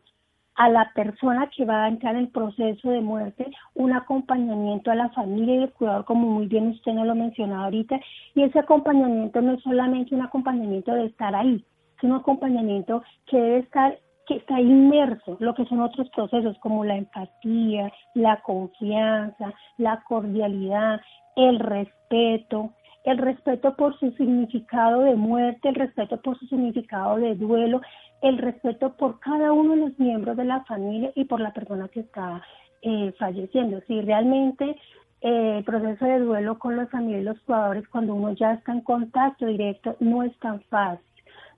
a 0.58 0.68
la 0.68 0.90
persona 0.92 1.48
que 1.56 1.64
va 1.64 1.84
a 1.84 1.88
entrar 1.88 2.16
en 2.16 2.22
el 2.22 2.28
proceso 2.28 2.90
de 2.90 3.00
muerte, 3.00 3.48
un 3.74 3.92
acompañamiento 3.92 4.90
a 4.90 4.96
la 4.96 5.08
familia 5.10 5.54
y 5.54 5.62
el 5.62 5.72
cuidador, 5.72 6.04
como 6.04 6.28
muy 6.28 6.46
bien 6.48 6.68
usted 6.68 6.92
nos 6.92 7.06
lo 7.06 7.14
mencionaba 7.14 7.64
ahorita, 7.66 8.00
y 8.34 8.42
ese 8.42 8.58
acompañamiento 8.58 9.40
no 9.40 9.52
es 9.52 9.62
solamente 9.62 10.16
un 10.16 10.22
acompañamiento 10.22 10.92
de 10.94 11.06
estar 11.06 11.32
ahí, 11.36 11.64
es 11.96 12.02
un 12.02 12.12
acompañamiento 12.12 13.04
que 13.26 13.36
debe 13.36 13.58
estar 13.58 13.98
que 14.26 14.34
está 14.34 14.60
inmerso, 14.60 15.36
lo 15.40 15.54
que 15.54 15.64
son 15.66 15.80
otros 15.80 16.10
procesos 16.10 16.58
como 16.58 16.84
la 16.84 16.96
empatía, 16.96 17.90
la 18.14 18.42
confianza, 18.42 19.54
la 19.78 20.02
cordialidad, 20.06 21.00
el 21.34 21.60
respeto, 21.60 22.72
el 23.04 23.18
respeto 23.18 23.74
por 23.76 23.98
su 23.98 24.10
significado 24.12 25.02
de 25.02 25.14
muerte, 25.14 25.68
el 25.68 25.74
respeto 25.74 26.20
por 26.20 26.38
su 26.38 26.46
significado 26.46 27.16
de 27.16 27.34
duelo, 27.34 27.80
el 28.22 28.38
respeto 28.38 28.94
por 28.96 29.20
cada 29.20 29.52
uno 29.52 29.74
de 29.74 29.80
los 29.80 29.98
miembros 29.98 30.36
de 30.36 30.44
la 30.44 30.64
familia 30.64 31.12
y 31.14 31.24
por 31.24 31.40
la 31.40 31.52
persona 31.52 31.88
que 31.88 32.00
está 32.00 32.42
eh, 32.82 33.12
falleciendo. 33.18 33.80
Si 33.86 34.00
realmente 34.00 34.76
eh, 35.20 35.58
el 35.58 35.64
proceso 35.64 36.04
de 36.04 36.20
duelo 36.20 36.58
con 36.58 36.76
los 36.76 36.90
familiares 36.90 37.24
y 37.24 37.28
los 37.28 37.40
jugadores, 37.44 37.88
cuando 37.88 38.14
uno 38.14 38.32
ya 38.32 38.52
está 38.54 38.72
en 38.72 38.82
contacto 38.82 39.46
directo, 39.46 39.96
no 40.00 40.22
es 40.22 40.36
tan 40.38 40.60
fácil. 40.62 41.04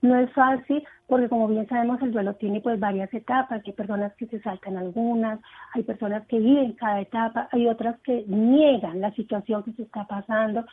No 0.01 0.15
es 0.15 0.31
fácil 0.33 0.83
porque 1.11 1.29
como 1.29 1.47
bien 1.47 1.67
sabemos 1.67 2.01
el 2.01 2.11
duelo 2.11 2.33
tiene 2.35 2.61
pues 2.61 2.79
varias 2.79 3.13
etapas, 3.13 3.61
hay 3.65 3.73
personas 3.73 4.13
que 4.15 4.27
se 4.27 4.39
saltan 4.41 4.77
algunas, 4.77 5.39
hay 5.73 5.83
personas 5.83 6.25
que 6.27 6.39
viven 6.39 6.71
cada 6.73 7.01
etapa, 7.01 7.49
hay 7.51 7.67
otras 7.67 7.99
que 7.99 8.23
niegan 8.27 9.01
la 9.01 9.11
situación 9.11 9.61
que 9.63 9.73
se 9.73 9.83
está 9.83 10.07
pasando, 10.07 10.65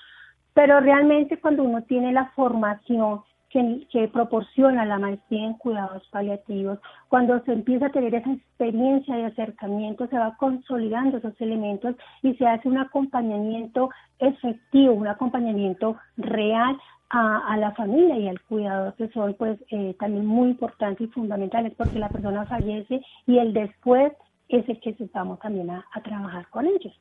pero 0.59 0.81
realmente 0.81 1.39
cuando 1.39 1.63
uno 1.63 1.83
tiene 1.83 2.13
la 2.13 2.33
formación 2.35 3.21
que, 3.49 4.11
proporciona 4.13 4.85
la 4.85 4.99
maestría 4.99 5.45
en 5.47 5.55
cuidados 5.55 6.03
paliativos, 6.11 6.81
cuando 7.09 7.41
se 7.45 7.53
empieza 7.53 7.87
a 7.87 7.93
tener 7.93 8.13
esa 8.17 8.33
experiencia 8.33 9.15
de 9.15 9.27
acercamiento, 9.27 10.09
se 10.09 10.19
va 10.19 10.37
consolidando 10.37 11.19
esos 11.19 11.41
elementos 11.41 11.95
y 12.23 12.35
se 12.35 12.45
hace 12.45 12.69
un 12.69 12.77
acompañamiento 12.77 13.91
efectivo, 14.19 14.95
un 14.95 15.07
acompañamiento 15.07 15.97
real 16.17 16.77
a, 17.11 17.57
la 17.57 17.71
familia 17.77 18.19
y 18.19 18.27
al 18.27 18.41
cuidado 18.41 18.97
que 18.97 19.09
son 19.11 19.35
pues 19.35 19.61
eh, 19.71 19.95
también 20.01 20.27
muy 20.27 20.51
importantes 20.51 21.09
y 21.09 21.13
fundamentales 21.13 21.73
porque 21.77 22.01
la 22.01 22.09
persona 22.09 22.47
fallece 22.47 23.01
y 23.29 23.39
el 23.39 23.53
después 23.53 24.13
es 24.49 24.69
el 24.69 24.81
que 24.81 24.97
vamos 25.15 25.39
también 25.39 25.71
a 25.71 26.03
trabajar 26.03 26.49
con 26.49 26.67
ellos. 26.67 26.99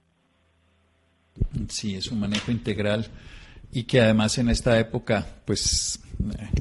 Sí, 1.70 1.96
es 1.96 2.12
un 2.12 2.20
manejo 2.20 2.52
integral 2.52 3.08
y 3.72 3.84
que 3.84 4.02
además 4.02 4.38
en 4.38 4.50
esta 4.50 4.80
época 4.80 5.26
pues 5.46 6.00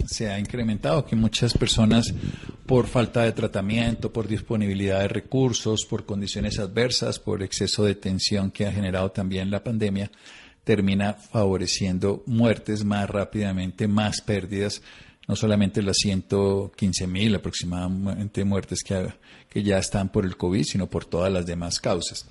se 0.07 0.29
ha 0.29 0.39
incrementado 0.39 1.05
que 1.07 1.17
muchas 1.17 1.55
personas 1.55 2.13
por 2.67 2.87
falta 2.87 3.23
de 3.23 3.33
tratamiento, 3.33 4.13
por 4.13 4.29
disponibilidad 4.29 5.01
de 5.01 5.09
recursos, 5.09 5.87
por 5.87 6.05
condiciones 6.05 6.59
adversas, 6.59 7.19
por 7.19 7.43
exceso 7.43 7.85
de 7.85 7.95
tensión 7.95 8.51
que 8.51 8.67
ha 8.67 8.73
generado 8.73 9.11
también 9.13 9.51
la 9.51 9.63
pandemia, 9.63 10.11
termina 10.65 11.15
favoreciendo 11.15 12.23
muertes 12.27 12.85
más 12.85 13.09
rápidamente, 13.09 13.87
más 13.87 14.21
pérdidas 14.21 14.83
no 15.27 15.35
solamente 15.35 15.83
las 15.83 15.97
115 15.99 17.07
mil 17.07 17.35
aproximadamente 17.35 18.45
muertes 18.45 18.83
que, 18.83 19.09
que 19.49 19.63
ya 19.63 19.79
están 19.79 20.11
por 20.11 20.25
el 20.25 20.37
COVID, 20.37 20.65
sino 20.65 20.89
por 20.89 21.05
todas 21.05 21.33
las 21.33 21.47
demás 21.47 21.81
causas. 21.81 22.27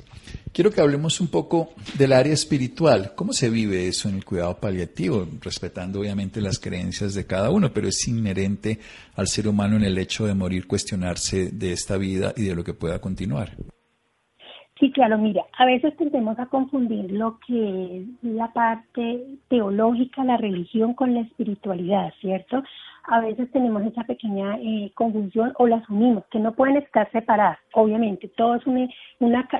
Quiero 0.54 0.72
que 0.72 0.82
hablemos 0.82 1.20
un 1.20 1.28
poco 1.28 1.74
del 1.98 2.14
área 2.14 2.34
espiritual. 2.34 3.14
¿Cómo 3.16 3.34
se 3.34 3.50
vive 3.50 3.88
eso 3.88 4.08
en 4.08 4.16
el 4.16 4.26
cuidado 4.26 4.58
paliativo? 4.58 5.28
Respetando 5.42 6.00
obviamente 6.00 6.40
las 6.40 6.60
creencias 6.60 7.14
de 7.14 7.26
cada 7.26 7.50
uno, 7.50 7.74
pero 7.74 7.90
es 7.90 8.08
inherente 8.08 8.80
al 9.16 9.28
ser 9.28 9.48
humano 9.48 9.76
en 9.76 9.84
el 9.84 9.98
hecho 9.98 10.26
de 10.26 10.34
morir 10.34 10.68
cuestionarse 10.68 11.52
de 11.52 11.74
esta 11.74 11.98
vida 11.98 12.34
y 12.38 12.44
de 12.44 12.56
lo 12.56 12.64
que 12.64 12.74
pueda 12.74 13.00
continuar. 13.00 13.58
Sí, 14.78 14.92
claro, 14.92 15.18
mira, 15.18 15.46
a 15.58 15.66
veces 15.66 15.96
tendemos 15.96 16.38
a 16.38 16.48
confundir 16.48 17.10
lo 17.10 17.40
que 17.48 18.00
es 18.00 18.24
la 18.24 18.52
parte 18.52 19.26
teológica, 19.48 20.26
la 20.26 20.36
religión 20.36 20.94
con 20.94 21.14
la 21.14 21.22
espiritualidad, 21.22 22.14
¿cierto? 22.20 22.62
A 23.06 23.22
veces 23.22 23.50
tenemos 23.52 23.84
esa 23.84 24.04
pequeña 24.04 24.58
eh, 24.58 24.92
confusión 24.94 25.54
o 25.60 25.68
la 25.68 25.78
asumimos, 25.78 26.26
que 26.30 26.40
no 26.40 26.54
pueden 26.54 26.76
estar 26.76 27.10
separadas, 27.12 27.58
obviamente, 27.74 28.28
todo 28.36 28.56
es 28.56 28.68
una, 28.68 28.84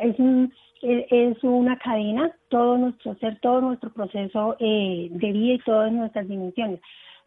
es, 0.02 0.20
e, 0.82 1.08
es 1.10 1.42
una 1.44 1.78
cadena, 1.78 2.36
todo 2.50 2.78
nuestro 2.78 3.16
ser, 3.16 3.40
todo 3.40 3.62
nuestro 3.62 3.94
proceso 3.94 4.58
eh, 4.60 5.08
de 5.12 5.32
vida 5.32 5.54
y 5.54 5.60
todas 5.60 5.94
nuestras 5.94 6.28
dimensiones. 6.28 6.82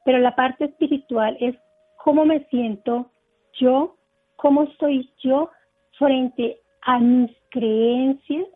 Pero 0.04 0.18
la 0.18 0.36
parte 0.36 0.66
espiritual 0.66 1.38
es 1.40 1.56
cómo 1.96 2.26
me 2.26 2.44
siento 2.50 3.10
yo, 3.54 3.96
cómo 4.36 4.64
estoy 4.64 5.10
yo 5.22 5.50
frente 5.98 6.58
a 6.82 6.98
mis 6.98 7.30
creencias, 7.50 8.46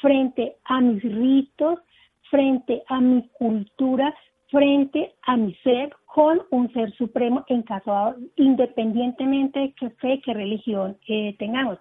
frente 0.00 0.56
a 0.64 0.80
mis 0.80 1.02
ritos, 1.02 1.78
frente 2.30 2.82
a 2.88 3.00
mi 3.00 3.28
cultura, 3.38 4.14
frente 4.50 5.14
a 5.22 5.36
mi 5.36 5.54
ser 5.56 5.94
con 6.06 6.42
un 6.50 6.70
ser 6.72 6.92
supremo 6.92 7.44
en 7.48 7.62
caso 7.62 8.14
independientemente 8.36 9.58
de 9.60 9.72
qué 9.72 9.90
fe, 9.90 10.20
qué 10.24 10.34
religión 10.34 10.98
eh, 11.08 11.34
tengamos. 11.38 11.78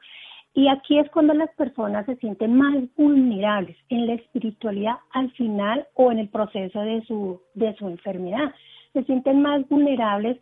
Y 0.53 0.67
aquí 0.67 0.99
es 0.99 1.09
cuando 1.11 1.33
las 1.33 1.49
personas 1.55 2.05
se 2.05 2.17
sienten 2.17 2.55
más 2.55 2.75
vulnerables 2.97 3.77
en 3.89 4.07
la 4.07 4.13
espiritualidad 4.13 4.95
al 5.11 5.31
final 5.31 5.87
o 5.93 6.11
en 6.11 6.19
el 6.19 6.29
proceso 6.29 6.81
de 6.81 7.01
su, 7.05 7.41
de 7.53 7.73
su 7.75 7.87
enfermedad. 7.87 8.53
Se 8.91 9.03
sienten 9.03 9.41
más 9.41 9.67
vulnerables 9.69 10.37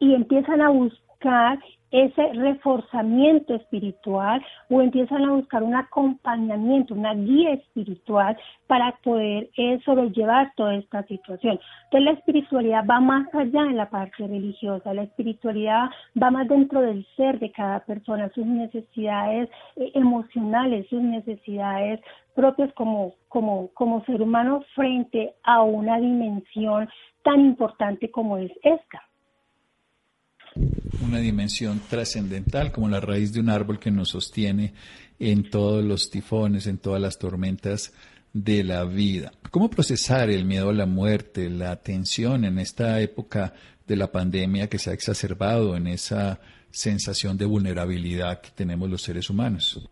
y 0.00 0.14
empiezan 0.14 0.60
a 0.60 0.70
buscar 0.70 1.60
ese 1.90 2.32
reforzamiento 2.32 3.54
espiritual 3.54 4.44
o 4.68 4.82
empiezan 4.82 5.24
a 5.24 5.32
buscar 5.32 5.62
un 5.62 5.74
acompañamiento, 5.74 6.94
una 6.94 7.14
guía 7.14 7.52
espiritual 7.54 8.36
para 8.66 8.96
poder 9.02 9.48
eh, 9.56 9.80
sobrellevar 9.84 10.52
toda 10.56 10.74
esta 10.74 11.04
situación. 11.04 11.60
Entonces 11.84 12.04
la 12.04 12.10
espiritualidad 12.12 12.84
va 12.88 13.00
más 13.00 13.32
allá 13.34 13.62
en 13.62 13.76
la 13.76 13.88
parte 13.88 14.26
religiosa, 14.26 14.94
la 14.94 15.04
espiritualidad 15.04 15.90
va 16.20 16.30
más 16.30 16.48
dentro 16.48 16.80
del 16.80 17.06
ser 17.16 17.38
de 17.38 17.52
cada 17.52 17.80
persona, 17.80 18.30
sus 18.34 18.46
necesidades 18.46 19.48
eh, 19.76 19.92
emocionales, 19.94 20.88
sus 20.88 21.02
necesidades 21.02 22.00
propias 22.34 22.72
como, 22.74 23.14
como, 23.28 23.68
como 23.74 24.04
ser 24.04 24.20
humano 24.20 24.64
frente 24.74 25.34
a 25.44 25.62
una 25.62 25.98
dimensión 25.98 26.88
tan 27.22 27.40
importante 27.40 28.10
como 28.10 28.38
es 28.38 28.52
esta 28.62 29.02
una 31.06 31.18
dimensión 31.18 31.80
trascendental 31.88 32.72
como 32.72 32.88
la 32.88 33.00
raíz 33.00 33.32
de 33.32 33.40
un 33.40 33.48
árbol 33.48 33.78
que 33.78 33.90
nos 33.90 34.10
sostiene 34.10 34.72
en 35.18 35.48
todos 35.48 35.84
los 35.84 36.10
tifones, 36.10 36.66
en 36.66 36.78
todas 36.78 37.00
las 37.00 37.18
tormentas 37.18 37.94
de 38.32 38.64
la 38.64 38.84
vida. 38.84 39.30
¿Cómo 39.50 39.70
procesar 39.70 40.30
el 40.30 40.44
miedo 40.44 40.70
a 40.70 40.74
la 40.74 40.86
muerte, 40.86 41.48
la 41.48 41.76
tensión 41.76 42.44
en 42.44 42.58
esta 42.58 43.00
época 43.00 43.54
de 43.86 43.96
la 43.96 44.10
pandemia 44.10 44.68
que 44.68 44.78
se 44.78 44.90
ha 44.90 44.94
exacerbado 44.94 45.76
en 45.76 45.86
esa 45.86 46.40
sensación 46.70 47.38
de 47.38 47.46
vulnerabilidad 47.46 48.40
que 48.40 48.50
tenemos 48.50 48.90
los 48.90 49.02
seres 49.02 49.30
humanos? 49.30 49.88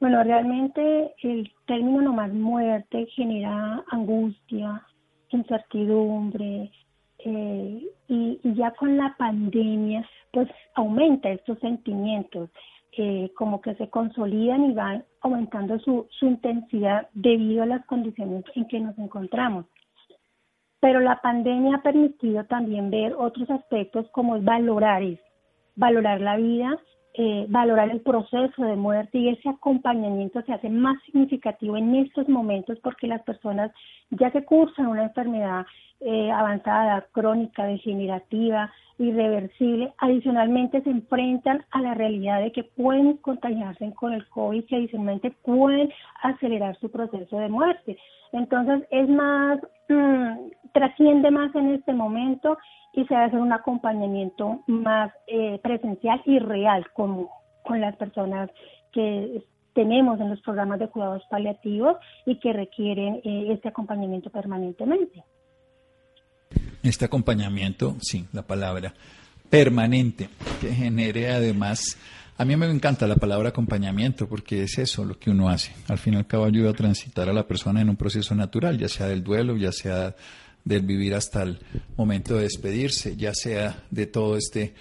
Bueno, 0.00 0.22
realmente 0.22 1.14
el 1.22 1.50
término 1.66 2.02
nomás 2.02 2.32
muerte 2.32 3.06
genera 3.16 3.82
angustia, 3.90 4.82
incertidumbre, 5.30 6.70
eh, 7.24 7.71
ya 8.62 8.70
con 8.70 8.96
la 8.96 9.16
pandemia, 9.18 10.08
pues 10.32 10.48
aumenta 10.74 11.30
estos 11.30 11.58
sentimientos, 11.58 12.48
eh, 12.96 13.32
como 13.34 13.60
que 13.60 13.74
se 13.74 13.90
consolidan 13.90 14.70
y 14.70 14.72
van 14.72 15.04
aumentando 15.20 15.80
su, 15.80 16.06
su 16.10 16.26
intensidad 16.26 17.08
debido 17.12 17.64
a 17.64 17.66
las 17.66 17.84
condiciones 17.86 18.44
en 18.54 18.68
que 18.68 18.78
nos 18.78 18.96
encontramos. 18.98 19.66
Pero 20.78 21.00
la 21.00 21.20
pandemia 21.20 21.76
ha 21.76 21.82
permitido 21.82 22.44
también 22.44 22.90
ver 22.90 23.14
otros 23.14 23.50
aspectos 23.50 24.08
como 24.12 24.36
es 24.36 24.44
valorar 24.44 25.02
valorar 25.74 26.20
la 26.20 26.36
vida, 26.36 26.78
eh, 27.14 27.44
valorar 27.48 27.90
el 27.90 28.00
proceso 28.00 28.64
de 28.64 28.74
muerte 28.74 29.18
y 29.18 29.28
ese 29.28 29.48
acompañamiento 29.48 30.40
se 30.42 30.52
hace 30.54 30.70
más 30.70 30.96
significativo 31.04 31.76
en 31.76 31.94
estos 31.94 32.28
momentos 32.28 32.78
porque 32.82 33.06
las 33.06 33.22
personas 33.22 33.70
ya 34.10 34.30
que 34.30 34.44
cursan 34.44 34.86
una 34.86 35.04
enfermedad 35.04 35.66
eh, 36.00 36.32
avanzada, 36.32 37.06
crónica, 37.12 37.64
degenerativa, 37.64 38.72
irreversible, 38.98 39.92
adicionalmente 39.98 40.80
se 40.82 40.90
enfrentan 40.90 41.64
a 41.70 41.82
la 41.82 41.94
realidad 41.94 42.40
de 42.40 42.50
que 42.50 42.64
pueden 42.64 43.18
contagiarse 43.18 43.92
con 43.94 44.12
el 44.12 44.26
COVID 44.28 44.64
y 44.66 44.74
adicionalmente 44.74 45.30
pueden 45.44 45.92
acelerar 46.22 46.78
su 46.78 46.90
proceso 46.90 47.38
de 47.38 47.48
muerte. 47.48 47.98
Entonces 48.32 48.88
es 48.90 49.08
más, 49.08 49.60
mm, 49.88 50.50
trasciende 50.72 51.30
más 51.30 51.54
en 51.54 51.74
este 51.74 51.92
momento 51.92 52.56
y 52.92 53.04
se 53.06 53.14
hace 53.14 53.36
un 53.36 53.52
acompañamiento 53.52 54.60
más 54.66 55.12
eh, 55.26 55.58
presencial 55.62 56.20
y 56.26 56.38
real 56.38 56.86
con, 56.94 57.26
con 57.64 57.80
las 57.80 57.96
personas 57.96 58.50
que 58.92 59.42
tenemos 59.74 60.20
en 60.20 60.30
los 60.30 60.40
programas 60.42 60.78
de 60.78 60.88
cuidados 60.88 61.22
paliativos 61.30 61.96
y 62.26 62.38
que 62.38 62.52
requieren 62.52 63.20
eh, 63.24 63.52
este 63.52 63.68
acompañamiento 63.68 64.30
permanentemente. 64.30 65.24
Este 66.82 67.04
acompañamiento, 67.04 67.96
sí, 68.00 68.26
la 68.32 68.42
palabra, 68.42 68.92
permanente, 69.48 70.28
que 70.60 70.74
genere 70.74 71.30
además, 71.30 71.96
a 72.36 72.44
mí 72.44 72.56
me 72.56 72.68
encanta 72.68 73.06
la 73.06 73.16
palabra 73.16 73.50
acompañamiento 73.50 74.28
porque 74.28 74.64
es 74.64 74.78
eso 74.78 75.04
lo 75.04 75.18
que 75.18 75.30
uno 75.30 75.48
hace. 75.48 75.72
Al 75.88 75.98
fin 75.98 76.14
y 76.14 76.16
al 76.16 76.26
cabo 76.26 76.44
ayuda 76.44 76.70
a 76.70 76.74
transitar 76.74 77.28
a 77.28 77.32
la 77.32 77.46
persona 77.46 77.80
en 77.80 77.88
un 77.88 77.96
proceso 77.96 78.34
natural, 78.34 78.78
ya 78.78 78.88
sea 78.88 79.06
del 79.06 79.22
duelo, 79.22 79.56
ya 79.56 79.72
sea 79.72 80.14
del 80.64 80.82
vivir 80.82 81.14
hasta 81.14 81.42
el 81.42 81.58
momento 81.96 82.36
de 82.36 82.42
despedirse, 82.42 83.16
ya 83.16 83.34
sea 83.34 83.84
de 83.90 84.06
todo 84.06 84.36
este 84.36 84.74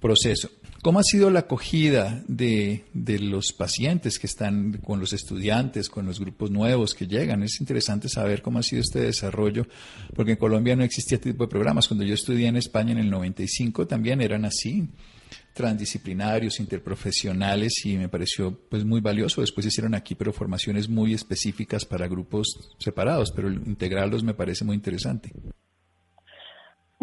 proceso. 0.00 0.50
¿Cómo 0.82 0.98
ha 0.98 1.04
sido 1.04 1.30
la 1.30 1.40
acogida 1.40 2.24
de, 2.26 2.86
de, 2.92 3.20
los 3.20 3.52
pacientes 3.52 4.18
que 4.18 4.26
están 4.26 4.78
con 4.78 4.98
los 4.98 5.12
estudiantes, 5.12 5.88
con 5.88 6.06
los 6.06 6.18
grupos 6.18 6.50
nuevos 6.50 6.94
que 6.94 7.06
llegan? 7.06 7.44
Es 7.44 7.60
interesante 7.60 8.08
saber 8.08 8.42
cómo 8.42 8.58
ha 8.58 8.64
sido 8.64 8.82
este 8.82 8.98
desarrollo, 8.98 9.68
porque 10.16 10.32
en 10.32 10.38
Colombia 10.38 10.74
no 10.74 10.82
existía 10.82 11.18
este 11.18 11.30
tipo 11.30 11.44
de 11.44 11.50
programas. 11.50 11.86
Cuando 11.86 12.04
yo 12.04 12.14
estudié 12.14 12.48
en 12.48 12.56
España 12.56 12.90
en 12.90 12.98
el 12.98 13.10
95 13.10 13.86
también 13.86 14.20
eran 14.20 14.44
así 14.44 14.88
transdisciplinarios, 15.54 16.60
interprofesionales 16.60 17.84
y 17.84 17.96
me 17.96 18.08
pareció 18.08 18.56
pues 18.70 18.84
muy 18.84 19.00
valioso. 19.00 19.40
Después 19.40 19.66
hicieron 19.66 19.94
aquí 19.94 20.14
pero 20.14 20.32
formaciones 20.32 20.88
muy 20.88 21.14
específicas 21.14 21.84
para 21.84 22.08
grupos 22.08 22.74
separados, 22.78 23.32
pero 23.34 23.50
integrarlos 23.50 24.22
me 24.22 24.34
parece 24.34 24.64
muy 24.64 24.76
interesante. 24.76 25.30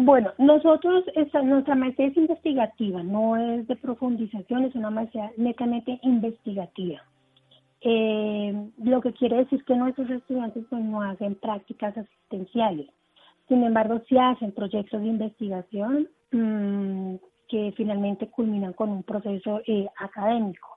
Bueno, 0.02 0.32
nosotros, 0.38 1.04
esta, 1.14 1.42
nuestra 1.42 1.74
maestría 1.74 2.08
es 2.08 2.16
investigativa, 2.16 3.02
no 3.02 3.36
es 3.36 3.68
de 3.68 3.76
profundización, 3.76 4.64
es 4.64 4.74
una 4.74 4.88
maestría 4.88 5.30
netamente 5.36 5.98
investigativa. 6.02 7.02
Eh, 7.82 8.70
lo 8.82 9.00
que 9.02 9.12
quiere 9.12 9.36
decir 9.36 9.62
que 9.64 9.76
nuestros 9.76 10.08
estudiantes 10.08 10.64
pues, 10.70 10.82
no 10.82 11.02
hacen 11.02 11.34
prácticas 11.34 11.96
asistenciales. 11.98 12.88
Sin 13.48 13.62
embargo, 13.62 14.00
sí 14.08 14.16
hacen 14.16 14.52
proyectos 14.52 15.02
de 15.02 15.06
investigación 15.06 16.08
mmm, 16.30 17.16
que 17.50 17.72
finalmente 17.76 18.28
culminan 18.28 18.72
con 18.72 18.90
un 18.90 19.02
proceso 19.02 19.60
eh, 19.66 19.88
académico. 19.98 20.68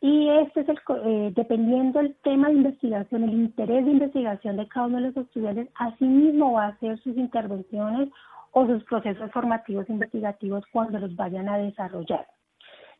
Y 0.00 0.28
este 0.28 0.60
es 0.60 0.68
el, 0.68 0.78
eh, 1.04 1.32
dependiendo 1.34 1.98
del 1.98 2.14
tema 2.22 2.48
de 2.48 2.54
investigación, 2.54 3.24
el 3.24 3.32
interés 3.32 3.84
de 3.84 3.92
investigación 3.92 4.56
de 4.56 4.68
cada 4.68 4.86
uno 4.86 4.96
de 4.96 5.08
los 5.08 5.16
estudiantes, 5.16 5.68
asimismo 5.74 6.52
va 6.52 6.66
a 6.66 6.68
hacer 6.68 6.98
sus 7.00 7.16
intervenciones 7.16 8.10
o 8.52 8.66
sus 8.66 8.84
procesos 8.84 9.30
formativos 9.32 9.88
investigativos 9.88 10.64
cuando 10.70 10.98
los 10.98 11.16
vayan 11.16 11.48
a 11.48 11.58
desarrollar. 11.58 12.26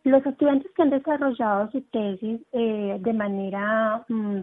Los 0.05 0.25
estudiantes 0.25 0.71
que 0.73 0.83
han 0.83 0.91
desarrollado 0.91 1.71
su 1.71 1.83
tesis 1.83 2.41
eh, 2.53 2.97
de 3.01 3.13
manera 3.13 4.05
mm, 4.09 4.41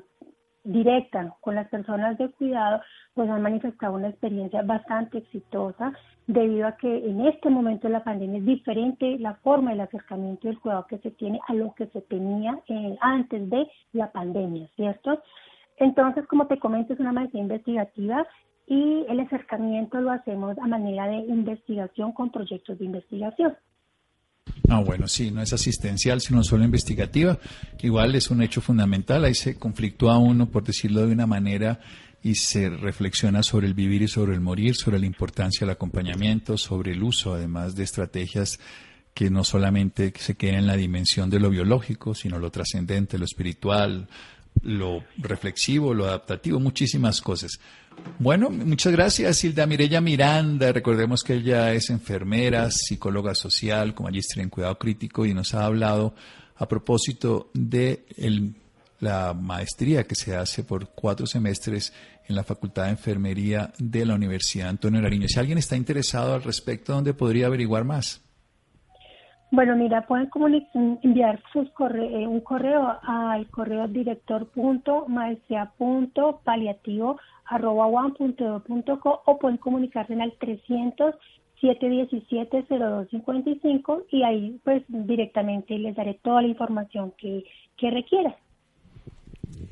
directa 0.64 1.36
con 1.42 1.56
las 1.56 1.68
personas 1.68 2.18
de 2.18 2.30
cuidado, 2.32 2.82
pues 3.14 3.30
han 3.30 3.42
manifestado 3.42 3.94
una 3.94 4.10
experiencia 4.10 4.62
bastante 4.62 5.20
exitosa 5.20 5.94
debido 6.28 6.68
a 6.68 6.78
que 6.78 7.06
en 7.06 7.28
este 7.28 7.50
momento 7.50 7.88
de 7.88 7.94
la 7.94 8.04
pandemia 8.04 8.40
es 8.40 8.46
diferente 8.46 9.18
la 9.20 9.36
forma 9.36 9.72
del 9.72 9.82
acercamiento 9.82 10.48
del 10.48 10.60
cuidado 10.60 10.88
que 10.88 11.00
se 11.00 11.12
tiene 11.12 11.40
a 11.48 11.54
lo 11.54 11.74
que 11.74 11.88
se 11.88 12.02
tenía 12.02 12.60
eh, 12.68 12.96
antes 13.02 13.50
de 13.50 13.68
la 13.92 14.12
pandemia, 14.12 14.68
¿cierto? 14.76 15.22
Entonces, 15.78 16.26
como 16.28 16.48
te 16.48 16.60
comento, 16.60 16.94
es 16.94 17.00
una 17.00 17.12
maestría 17.12 17.42
investigativa 17.42 18.26
y 18.68 19.06
el 19.10 19.20
acercamiento 19.20 20.00
lo 20.00 20.12
hacemos 20.12 20.58
a 20.58 20.68
manera 20.68 21.08
de 21.08 21.18
investigación 21.18 22.14
con 22.14 22.32
proyectos 22.32 22.80
de 22.80 22.86
investigación. 22.86 23.58
Ah, 24.74 24.80
bueno, 24.80 25.08
sí, 25.08 25.30
no 25.30 25.40
es 25.44 25.54
asistencial, 25.54 26.20
sino 26.20 26.44
solo 26.44 26.64
investigativa, 26.64 27.38
igual 27.84 28.16
es 28.16 28.32
un 28.32 28.42
hecho 28.42 28.60
fundamental. 28.60 29.24
Ahí 29.24 29.36
se 29.36 29.54
conflictúa 29.56 30.18
uno, 30.18 30.50
por 30.50 30.64
decirlo 30.64 31.06
de 31.06 31.14
una 31.14 31.28
manera, 31.28 31.80
y 32.24 32.34
se 32.34 32.70
reflexiona 32.70 33.44
sobre 33.44 33.68
el 33.68 33.76
vivir 33.76 34.02
y 34.02 34.08
sobre 34.08 34.34
el 34.34 34.42
morir, 34.42 34.76
sobre 34.76 34.98
la 34.98 35.06
importancia 35.06 35.60
del 35.60 35.76
acompañamiento, 35.76 36.58
sobre 36.58 36.94
el 36.94 37.04
uso, 37.04 37.36
además 37.36 37.76
de 37.76 37.84
estrategias 37.84 38.60
que 39.14 39.30
no 39.30 39.44
solamente 39.44 40.12
se 40.18 40.34
queden 40.34 40.56
en 40.56 40.66
la 40.66 40.76
dimensión 40.76 41.30
de 41.30 41.40
lo 41.40 41.52
biológico, 41.52 42.16
sino 42.16 42.40
lo 42.40 42.50
trascendente, 42.50 43.20
lo 43.20 43.26
espiritual, 43.26 44.08
lo 44.64 45.04
reflexivo, 45.18 45.94
lo 45.94 46.06
adaptativo, 46.06 46.60
muchísimas 46.60 47.22
cosas. 47.22 47.60
Bueno, 48.20 48.50
muchas 48.50 48.94
gracias, 48.94 49.44
Hilda 49.44 49.66
Mirella 49.66 50.00
Miranda. 50.00 50.72
Recordemos 50.72 51.24
que 51.24 51.34
ella 51.34 51.74
es 51.74 51.90
enfermera, 51.90 52.70
psicóloga 52.72 53.36
social, 53.36 53.94
como 53.94 54.08
magíster 54.10 54.42
en 54.42 54.50
cuidado 54.50 54.78
crítico 54.78 55.26
y 55.26 55.34
nos 55.34 55.54
ha 55.54 55.66
hablado 55.66 56.16
a 56.56 56.68
propósito 56.68 57.50
de 57.54 58.06
la 59.00 59.34
maestría 59.34 60.06
que 60.06 60.16
se 60.16 60.36
hace 60.36 60.64
por 60.64 60.90
cuatro 60.90 61.28
semestres 61.28 61.92
en 62.28 62.36
la 62.36 62.44
Facultad 62.44 62.86
de 62.86 62.92
Enfermería 62.92 63.74
de 63.78 64.06
la 64.06 64.16
Universidad 64.16 64.70
Antonio 64.70 65.02
Nariño. 65.02 65.28
Si 65.28 65.40
alguien 65.40 65.58
está 65.58 65.76
interesado 65.76 66.34
al 66.34 66.44
respecto, 66.44 66.94
¿dónde 66.94 67.14
podría 67.14 67.48
averiguar 67.48 67.84
más? 67.84 68.23
Bueno, 69.54 69.76
mira, 69.76 70.08
pueden 70.08 70.30
enviar 71.04 71.40
sus 71.54 71.68
eh, 71.68 72.26
un 72.26 72.40
correo 72.40 72.98
al 73.04 73.48
correo 73.52 73.88
director 73.88 74.48
punto 74.48 75.06
punto 75.78 76.42
paliativo 76.44 77.20
arroba 77.46 77.86
o 77.86 79.38
pueden 79.38 79.58
comunicarse 79.58 80.14
el 80.22 80.34
300 80.40 81.14
717 81.62 82.66
0255 82.68 84.06
y 84.10 84.24
ahí 84.24 84.60
pues 84.64 84.82
directamente 84.88 85.78
les 85.78 85.96
daré 85.96 86.16
toda 86.24 86.42
la 86.42 86.48
información 86.48 87.14
que, 87.16 87.44
que 87.78 87.92
requiera. 87.92 88.36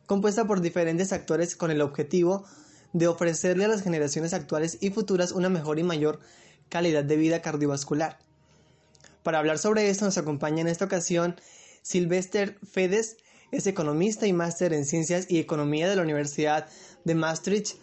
compuesta 0.06 0.46
por 0.46 0.60
diferentes 0.60 1.12
actores 1.12 1.54
con 1.56 1.70
el 1.70 1.80
objetivo 1.80 2.44
de 2.92 3.08
ofrecerle 3.08 3.64
a 3.64 3.68
las 3.68 3.82
generaciones 3.82 4.34
actuales 4.34 4.78
y 4.80 4.90
futuras 4.90 5.32
una 5.32 5.48
mejor 5.48 5.78
y 5.78 5.82
mayor 5.82 6.20
calidad 6.68 7.04
de 7.04 7.16
vida 7.16 7.42
cardiovascular. 7.42 8.18
Para 9.22 9.38
hablar 9.38 9.58
sobre 9.58 9.88
esto 9.88 10.04
nos 10.04 10.18
acompaña 10.18 10.62
en 10.62 10.68
esta 10.68 10.86
ocasión 10.86 11.36
Sylvester 11.82 12.58
Fedes, 12.70 13.16
es 13.52 13.66
economista 13.66 14.26
y 14.26 14.32
máster 14.32 14.72
en 14.72 14.86
Ciencias 14.86 15.26
y 15.28 15.38
Economía 15.38 15.88
de 15.88 15.94
la 15.94 16.02
Universidad 16.02 16.66
de 17.04 17.14
Maastricht 17.14 17.76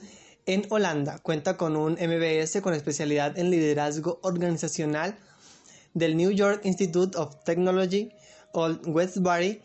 en 0.47 0.65
Holanda. 0.69 1.19
Cuenta 1.19 1.57
con 1.57 1.77
un 1.77 1.93
MBS 1.93 2.59
con 2.61 2.73
especialidad 2.73 3.37
en 3.37 3.51
liderazgo 3.51 4.19
organizacional 4.23 5.15
del 5.93 6.17
New 6.17 6.31
York 6.31 6.61
Institute 6.65 7.15
of 7.17 7.43
Technology, 7.45 8.11
Old 8.51 8.81
Westbury, 8.87 9.61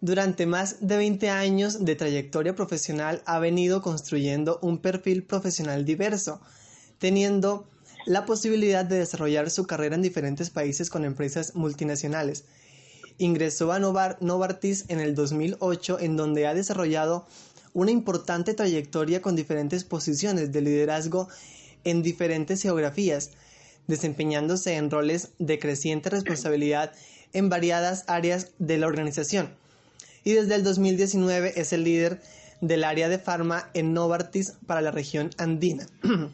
durante 0.00 0.44
más 0.44 0.86
de 0.86 0.96
20 0.96 1.30
años 1.30 1.84
de 1.84 1.94
trayectoria 1.94 2.54
profesional 2.54 3.22
ha 3.24 3.38
venido 3.38 3.80
construyendo 3.80 4.58
un 4.60 4.78
perfil 4.78 5.22
profesional 5.22 5.84
diverso, 5.84 6.40
teniendo 6.98 7.66
la 8.06 8.26
posibilidad 8.26 8.84
de 8.84 8.98
desarrollar 8.98 9.50
su 9.50 9.66
carrera 9.66 9.94
en 9.94 10.02
diferentes 10.02 10.50
países 10.50 10.90
con 10.90 11.04
empresas 11.04 11.54
multinacionales. 11.54 12.44
Ingresó 13.18 13.72
a 13.72 13.78
Novartis 13.78 14.86
en 14.88 15.00
el 15.00 15.14
2008, 15.14 15.98
en 16.00 16.16
donde 16.16 16.46
ha 16.46 16.54
desarrollado 16.54 17.26
una 17.72 17.90
importante 17.90 18.54
trayectoria 18.54 19.22
con 19.22 19.36
diferentes 19.36 19.84
posiciones 19.84 20.52
de 20.52 20.60
liderazgo 20.60 21.28
en 21.84 22.02
diferentes 22.02 22.62
geografías, 22.62 23.30
desempeñándose 23.86 24.74
en 24.74 24.90
roles 24.90 25.30
de 25.38 25.58
creciente 25.58 26.10
responsabilidad 26.10 26.92
en 27.32 27.48
variadas 27.48 28.04
áreas 28.06 28.50
de 28.58 28.78
la 28.78 28.86
organización. 28.86 29.50
Y 30.24 30.32
desde 30.32 30.54
el 30.54 30.64
2019 30.64 31.60
es 31.60 31.72
el 31.72 31.84
líder 31.84 32.22
del 32.60 32.84
área 32.84 33.08
de 33.08 33.18
Pharma 33.18 33.68
en 33.74 33.92
Novartis 33.92 34.54
para 34.66 34.80
la 34.80 34.90
región 34.90 35.30
andina. 35.36 35.86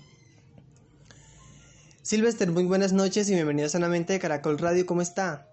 Silvester, 2.03 2.51
muy 2.51 2.65
buenas 2.65 2.93
noches 2.93 3.29
y 3.29 3.35
bienvenido 3.35 3.69
sanamente 3.69 4.13
de 4.13 4.19
Caracol 4.19 4.59
Radio. 4.59 4.87
¿Cómo 4.87 5.03
está? 5.03 5.50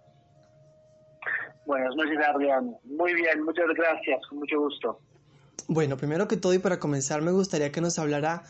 Buenas 1.68 1.94
noches, 1.98 2.18
Adrián. 2.26 2.78
Muy 2.86 3.14
bien, 3.14 3.44
muchas 3.44 3.68
gracias, 3.76 4.26
con 4.30 4.40
mucho 4.40 4.58
gusto. 4.58 5.02
Bueno, 5.68 5.98
primero 5.98 6.26
que 6.26 6.38
todo 6.38 6.54
y 6.54 6.60
para 6.60 6.80
comenzar 6.80 7.22
me 7.22 7.32
gustaría 7.32 7.74
que 7.74 7.82
nos 7.82 8.00
hablara 8.00 8.44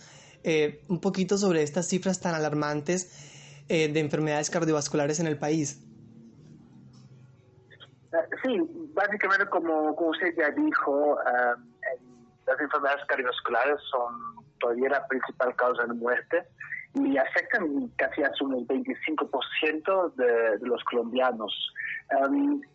eh, 0.44 0.84
un 0.88 1.02
poquito 1.02 1.36
sobre 1.40 1.64
estas 1.64 1.88
cifras 1.88 2.22
tan 2.22 2.36
alarmantes 2.36 3.66
eh, 3.70 3.92
de 3.92 4.00
enfermedades 4.02 4.52
cardiovasculares 4.52 5.20
en 5.20 5.26
el 5.26 5.36
país. 5.36 5.84
Eh, 8.14 8.18
sí, 8.44 8.62
básicamente 8.94 9.48
como, 9.48 9.94
usted 9.94 10.36
ya 10.38 10.52
dijo, 10.52 11.18
las 12.46 12.60
enfermedades 12.60 13.04
cardiovasculares 13.08 13.80
son 13.90 14.46
todavía 14.60 14.90
la 14.90 15.08
principal 15.08 15.56
causa 15.56 15.86
de 15.86 15.94
muerte 15.94 16.44
y 16.94 17.18
afectan 17.18 17.88
casi 17.96 18.22
a 18.22 18.32
un 18.42 18.68
25% 18.68 20.14
de, 20.14 20.60
de 20.60 20.68
los 20.68 20.84
colombianos. 20.84 21.52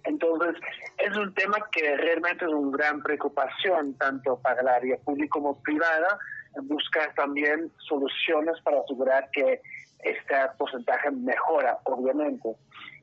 Entonces, 0.05 0.57
es 0.99 1.17
un 1.17 1.33
tema 1.35 1.57
que 1.71 1.97
realmente 1.97 2.45
es 2.45 2.51
una 2.51 2.77
gran 2.77 3.03
preocupación 3.03 3.95
tanto 3.95 4.39
para 4.41 4.61
el 4.61 4.69
área 4.69 4.97
pública 4.99 5.31
como 5.31 5.61
privada, 5.63 6.19
buscar 6.65 7.15
también 7.15 7.73
soluciones 7.89 8.61
para 8.63 8.81
asegurar 8.81 9.31
que 9.33 9.61
este 10.01 10.35
porcentaje 10.59 11.11
mejora, 11.11 11.79
obviamente. 11.85 12.55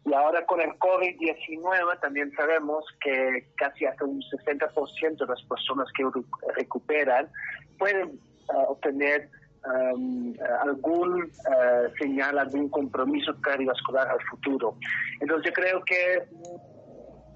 Y 0.05 0.13
ahora 0.13 0.45
con 0.45 0.61
el 0.61 0.71
COVID-19 0.79 1.99
también 1.99 2.31
sabemos 2.33 2.85
que 3.01 3.47
casi 3.57 3.85
hasta 3.85 4.05
un 4.05 4.21
60% 4.21 5.17
de 5.17 5.25
las 5.25 5.41
personas 5.43 5.87
que 5.95 6.03
recuperan 6.55 7.29
pueden 7.77 8.19
uh, 8.53 8.71
obtener 8.71 9.29
um, 9.65 10.33
algún 10.61 11.23
uh, 11.23 11.97
señal, 11.99 12.37
algún 12.39 12.69
compromiso 12.69 13.33
cardiovascular 13.41 14.07
al 14.07 14.21
futuro. 14.29 14.75
Entonces 15.19 15.47
yo 15.47 15.53
creo 15.53 15.83
que 15.83 16.27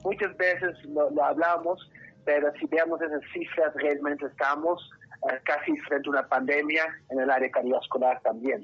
muchas 0.04 0.36
veces 0.38 0.76
lo, 0.86 1.24
hablamos, 1.24 1.80
pero 2.26 2.52
si 2.60 2.66
vemos 2.68 3.02
esas 3.02 3.22
cifras, 3.34 3.74
realmente 3.76 4.26
estamos 4.26 4.82
uh, 5.22 5.28
casi 5.44 5.76
frente 5.88 6.08
a 6.08 6.12
una 6.12 6.28
pandemia 6.28 6.86
en 7.10 7.20
el 7.20 7.30
área 7.30 7.50
cardiovascular 7.52 8.22
también. 8.22 8.64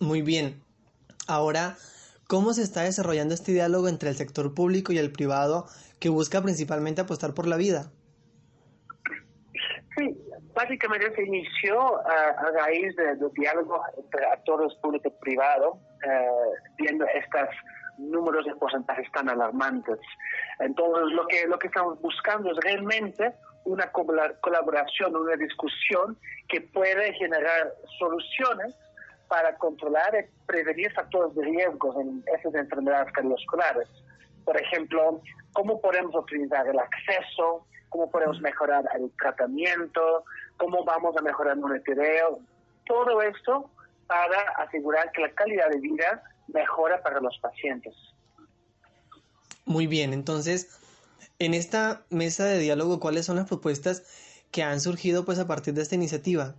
Muy 0.00 0.22
bien. 0.22 0.62
Ahora, 1.26 1.76
¿cómo 2.26 2.52
se 2.52 2.62
está 2.62 2.82
desarrollando 2.82 3.34
este 3.34 3.52
diálogo 3.52 3.88
entre 3.88 4.10
el 4.10 4.16
sector 4.16 4.54
público 4.54 4.92
y 4.92 4.98
el 4.98 5.10
privado 5.10 5.66
que 5.98 6.08
busca 6.08 6.42
principalmente 6.42 7.00
apostar 7.00 7.32
por 7.32 7.46
la 7.46 7.56
vida? 7.56 7.90
Básicamente 10.54 11.14
se 11.14 11.22
inició 11.24 11.98
a 12.06 12.50
raíz 12.54 12.94
del 12.96 13.18
de 13.18 13.28
diálogo 13.34 13.82
entre 13.96 14.24
actores 14.26 14.74
públicos 14.76 15.12
y 15.16 15.20
privados, 15.20 15.78
eh, 16.06 16.28
viendo 16.78 17.04
estos 17.06 17.48
números 17.98 18.44
de 18.44 18.54
porcentajes 18.56 19.10
tan 19.12 19.28
alarmantes. 19.28 19.98
Entonces, 20.60 21.12
lo 21.12 21.26
que, 21.26 21.46
lo 21.46 21.58
que 21.58 21.66
estamos 21.66 22.00
buscando 22.00 22.52
es 22.52 22.56
realmente 22.58 23.34
una 23.64 23.90
colaboración, 23.90 25.16
una 25.16 25.36
discusión 25.36 26.18
que 26.48 26.60
puede 26.60 27.14
generar 27.14 27.72
soluciones 27.98 28.74
para 29.28 29.56
controlar 29.56 30.14
y 30.14 30.46
prevenir 30.46 30.92
factores 30.92 31.34
de 31.34 31.44
riesgo 31.44 32.00
en 32.00 32.22
esas 32.38 32.54
enfermedades 32.54 33.12
cardiovasculares. 33.12 33.88
Por 34.44 34.60
ejemplo, 34.60 35.20
cómo 35.52 35.80
podemos 35.80 36.14
optimizar 36.14 36.68
el 36.68 36.78
acceso, 36.78 37.66
cómo 37.88 38.10
podemos 38.10 38.40
mejorar 38.40 38.84
el 38.96 39.10
tratamiento, 39.18 40.24
cómo 40.56 40.84
vamos 40.84 41.16
a 41.16 41.22
mejorar 41.22 41.54
el 41.54 41.60
monitoreo, 41.60 42.40
todo 42.86 43.22
esto 43.22 43.70
para 44.06 44.40
asegurar 44.58 45.10
que 45.12 45.22
la 45.22 45.30
calidad 45.30 45.68
de 45.70 45.80
vida 45.80 46.22
mejora 46.48 47.02
para 47.02 47.20
los 47.20 47.38
pacientes. 47.38 47.94
Muy 49.64 49.86
bien, 49.86 50.12
entonces, 50.12 50.78
en 51.38 51.54
esta 51.54 52.02
mesa 52.10 52.44
de 52.44 52.58
diálogo, 52.58 53.00
¿cuáles 53.00 53.26
son 53.26 53.36
las 53.36 53.48
propuestas 53.48 54.02
que 54.50 54.62
han 54.62 54.80
surgido 54.80 55.24
pues 55.24 55.38
a 55.38 55.46
partir 55.46 55.74
de 55.74 55.82
esta 55.82 55.94
iniciativa? 55.94 56.54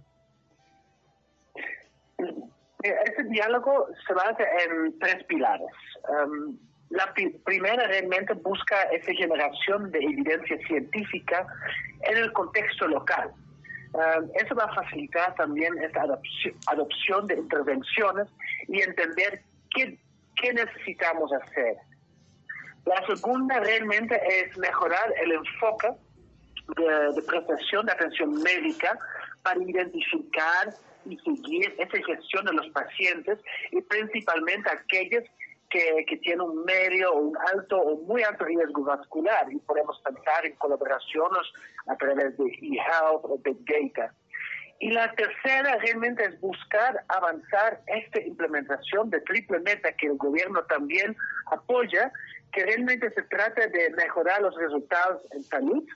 Este 2.82 3.24
diálogo 3.24 3.88
se 4.08 4.14
basa 4.14 4.44
en 4.64 5.00
tres 5.00 5.24
pilares. 5.26 5.72
Um, 6.10 6.58
la 6.90 7.14
primera 7.44 7.88
realmente 7.88 8.34
busca 8.34 8.84
esa 8.84 9.12
generación 9.14 9.92
de 9.92 10.00
evidencia 10.00 10.58
científica 10.68 11.48
en 12.04 12.18
el 12.18 12.32
contexto 12.34 12.88
local. 12.88 13.32
Um, 13.96 14.30
eso 14.36 14.54
va 14.56 14.66
a 14.66 14.74
facilitar 14.74 15.34
también 15.36 15.74
esta 15.82 16.04
adopción, 16.68 17.28
de 17.28 17.36
intervenciones 17.36 18.28
y 18.68 18.82
entender 18.82 19.42
qué, 19.74 19.98
qué 20.36 20.54
necesitamos 20.54 21.32
hacer. 21.32 21.78
La 22.86 23.06
segunda 23.08 23.58
realmente 23.62 24.20
es 24.28 24.58
mejorar 24.58 25.14
el 25.24 25.32
enfoque 25.32 25.92
de, 26.76 27.14
de 27.14 27.22
prestación 27.22 27.86
de 27.86 27.94
atención 27.94 28.34
médica 28.44 29.00
para 29.44 29.64
identificar 29.64 30.74
y 31.06 31.18
seguir 31.20 31.74
esa 31.78 31.98
gestión 32.06 32.46
de 32.48 32.52
los 32.52 32.68
pacientes 32.72 33.40
y 33.72 33.80
principalmente 33.80 34.70
aquellos 34.72 35.24
que, 35.70 36.06
que, 36.08 36.18
tienen 36.18 36.42
un 36.42 36.64
medio 36.64 37.14
un 37.14 37.38
alto 37.54 37.78
o 37.78 37.98
muy 38.04 38.24
alto 38.24 38.46
riesgo 38.46 38.84
vascular 38.84 39.52
y 39.52 39.58
podemos 39.60 40.00
pensar 40.02 40.46
en 40.46 40.56
colaboraciones 40.56 41.42
a 41.88 41.96
través 41.98 42.38
de 42.38 42.46
eHealth 42.46 43.24
o 43.24 43.40
Big 43.44 43.58
Data. 43.66 44.14
Y 44.80 44.92
la 44.92 45.12
tercera 45.14 45.78
realmente 45.78 46.26
es 46.26 46.40
buscar 46.42 47.04
avanzar 47.08 47.82
esta 47.88 48.22
implementación 48.22 49.10
de 49.10 49.22
triple 49.22 49.60
meta 49.60 49.94
que 49.94 50.08
el 50.08 50.18
gobierno 50.18 50.64
también 50.66 51.16
apoya, 51.52 52.12
que 52.52 52.66
realmente 52.66 53.10
se 53.12 53.24
trata 53.24 53.68
de 53.68 53.90
mejorar 53.92 54.42
los 54.42 54.56
resultados 54.56 55.22
en 55.32 55.44
salud, 55.44 55.88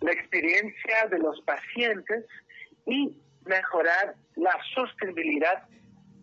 la 0.00 0.12
experiencia 0.12 1.06
de 1.10 1.18
los 1.18 1.40
pacientes 1.42 2.26
y 2.86 3.16
mejorar 3.46 4.14
la 4.36 4.56
sostenibilidad 4.74 5.64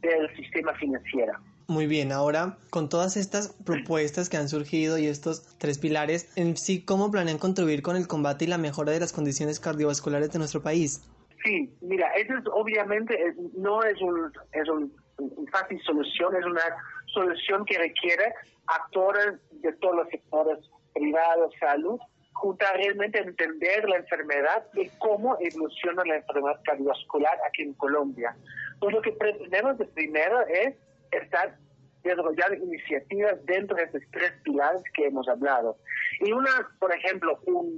del 0.01 0.35
sistema 0.35 0.73
financiero. 0.75 1.33
Muy 1.69 1.85
bien, 1.85 2.13
ahora 2.13 2.57
con 2.69 2.87
todas 2.87 3.17
estas 3.17 3.49
propuestas 3.65 4.29
que 4.29 4.37
han 4.37 4.47
surgido 4.47 4.97
y 4.97 5.07
estos 5.07 5.57
tres 5.57 5.77
pilares, 5.77 6.31
en 6.37 6.55
sí, 6.55 6.81
¿cómo 6.83 7.11
planean 7.11 7.39
contribuir 7.39 7.81
con 7.81 7.97
el 7.97 8.07
combate 8.07 8.45
y 8.45 8.47
la 8.47 8.57
mejora 8.57 8.93
de 8.93 9.01
las 9.01 9.11
condiciones 9.11 9.59
cardiovasculares 9.59 10.31
de 10.31 10.39
nuestro 10.39 10.61
país? 10.61 11.03
Sí, 11.43 11.69
mira, 11.81 12.09
eso 12.13 12.37
es 12.37 12.43
obviamente 12.53 13.17
no 13.57 13.83
es 13.83 14.01
un, 14.01 14.31
es 14.53 14.69
un, 14.69 14.93
fácil 15.51 15.81
solución, 15.81 16.37
es 16.37 16.45
una 16.45 16.61
solución 17.13 17.65
que 17.65 17.77
requiere 17.77 18.33
actores 18.67 19.33
de 19.61 19.73
todos 19.73 19.97
los 19.97 20.09
sectores 20.09 20.59
privados, 20.93 21.53
salud, 21.59 21.99
junto 22.31 22.65
a 22.65 22.73
realmente 22.77 23.19
entender 23.19 23.89
la 23.89 23.97
enfermedad 23.97 24.67
y 24.73 24.87
cómo 24.99 25.37
evoluciona 25.41 26.03
la 26.05 26.15
enfermedad 26.15 26.61
cardiovascular 26.63 27.37
aquí 27.45 27.63
en 27.63 27.73
Colombia. 27.73 28.37
Pues 28.79 28.95
lo 28.95 29.01
que 29.01 29.11
pretendemos 29.11 29.77
de 29.77 29.85
primero 29.85 30.47
es 30.47 30.75
estar 31.11 31.57
desarrollando 32.03 32.55
iniciativas 32.55 33.45
dentro 33.45 33.75
de 33.75 33.83
estos 33.83 34.01
tres 34.11 34.31
pilares 34.43 34.81
que 34.93 35.07
hemos 35.07 35.27
hablado. 35.27 35.77
Y 36.19 36.31
una, 36.31 36.49
por 36.79 36.93
ejemplo, 36.93 37.39
un, 37.45 37.77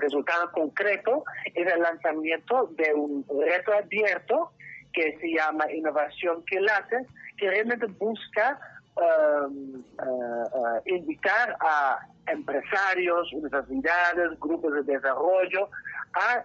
resultado 0.00 0.50
concreto 0.50 1.22
es 1.54 1.72
el 1.72 1.80
lanzamiento 1.80 2.68
de 2.72 2.92
un 2.92 3.24
reto 3.46 3.72
abierto 3.72 4.50
que 4.92 5.16
se 5.20 5.32
llama 5.32 5.70
Innovación 5.70 6.44
que 6.44 6.60
late, 6.60 7.06
que 7.36 7.48
realmente 7.48 7.86
busca 7.86 8.58
um, 8.96 9.84
uh, 9.98 10.58
uh, 10.58 10.82
invitar 10.86 11.56
a 11.60 12.00
empresarios, 12.26 13.32
universidades, 13.32 14.38
grupos 14.40 14.74
de 14.74 14.94
desarrollo 14.94 15.70
a, 16.14 16.44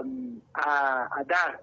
um, 0.00 0.40
a, 0.54 1.22
dar 1.26 1.60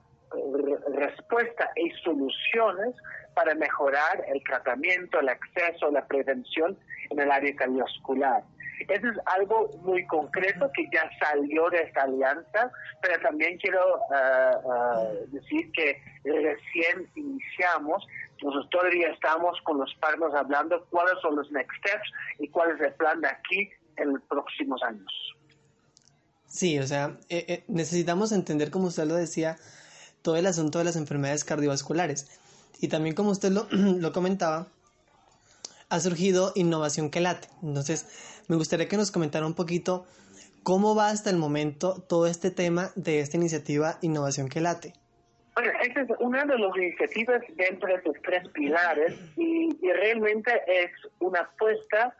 respuesta 0.94 1.72
y 1.76 1.90
soluciones 2.04 2.96
para 3.34 3.56
mejorar 3.56 4.24
el 4.28 4.44
tratamiento, 4.44 5.20
el 5.20 5.30
acceso, 5.30 5.92
la 5.92 6.06
prevención 6.06 6.78
en 7.10 7.20
el 7.20 7.32
área 7.32 7.56
cardiovascular. 7.56 8.44
Eso 8.88 9.10
es 9.10 9.18
algo 9.26 9.70
muy 9.84 10.06
concreto 10.08 10.72
que 10.74 10.88
ya 10.94 11.10
salió 11.20 11.70
de 11.70 11.82
esta 11.84 12.04
alianza, 12.04 12.72
pero 13.02 13.22
también 13.22 13.58
quiero 13.58 13.98
eh, 13.98 14.52
eh, 14.54 15.26
decir 15.28 15.72
que 15.74 16.02
recién 16.24 17.10
iniciamos, 17.16 18.08
nosotros 18.42 18.70
todavía 18.70 19.10
estamos 19.10 19.60
con 19.64 19.80
los 19.80 19.94
partners 19.96 20.34
hablando 20.34 20.86
cuáles 20.90 21.20
son 21.22 21.36
los 21.36 21.52
next 21.52 21.72
steps 21.80 22.10
y 22.40 22.48
cuál 22.48 22.72
es 22.72 22.82
el 22.82 22.94
plan 22.94 23.20
de 23.20 23.28
aquí 23.28 23.70
en 23.98 24.14
los 24.14 24.22
próximos 24.24 24.82
años. 24.84 25.12
Sí, 26.48 26.80
o 26.80 26.88
sea, 26.88 27.18
eh, 27.30 27.64
necesitamos 27.68 28.32
entender, 28.32 28.72
como 28.72 28.88
usted 28.88 29.06
lo 29.06 29.16
decía, 29.16 29.58
todo 30.22 30.38
el 30.38 30.48
asunto 30.48 30.80
de 30.80 30.86
las 30.86 30.96
enfermedades 30.96 31.44
cardiovasculares. 31.44 32.40
Y 32.80 32.88
también, 32.88 33.16
como 33.16 33.32
usted 33.32 33.52
lo, 33.52 33.68
lo 33.72 34.12
comentaba, 34.12 34.68
ha 35.90 36.00
surgido 36.00 36.52
innovación 36.56 37.10
que 37.10 37.20
late. 37.20 37.48
Entonces, 37.62 38.44
me 38.48 38.56
gustaría 38.56 38.88
que 38.88 38.98
nos 38.98 39.12
comentara 39.12 39.46
un 39.46 39.56
poquito 39.56 40.06
cómo 40.64 40.96
va 40.96 41.10
hasta 41.10 41.30
el 41.30 41.38
momento 41.38 42.02
todo 42.08 42.28
este 42.28 42.52
tema 42.52 42.92
de 42.96 43.20
esta 43.20 43.38
iniciativa 43.38 43.98
Innovación 44.02 44.50
que 44.50 44.62
late. 44.62 44.94
Bueno, 45.56 45.72
esta 45.82 46.02
es 46.02 46.10
una 46.20 46.46
de 46.46 46.58
las 46.58 46.78
iniciativas 46.78 47.42
dentro 47.56 47.90
de 47.90 47.96
estos 47.96 48.16
tres 48.24 48.48
pilares 48.50 49.14
y, 49.36 49.70
realmente 49.82 50.52
es 50.68 50.92
una 51.20 51.40
apuesta 51.42 52.16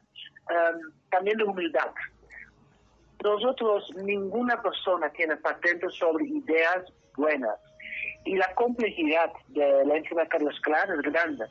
um, 0.50 0.92
también 1.10 1.38
de 1.38 1.44
humildad. 1.46 1.92
Nosotros, 3.24 3.90
ninguna 4.04 4.62
persona 4.62 5.10
tiene 5.12 5.38
patentes 5.38 5.94
sobre 5.94 6.26
ideas 6.26 6.86
buenas 7.16 7.58
y 8.26 8.36
la 8.36 8.54
complejidad 8.56 9.32
de 9.50 9.86
la 9.86 9.98
enfermedad 9.98 10.30
cardiovascular 10.30 10.90
es 10.92 11.02
grande. 11.02 11.46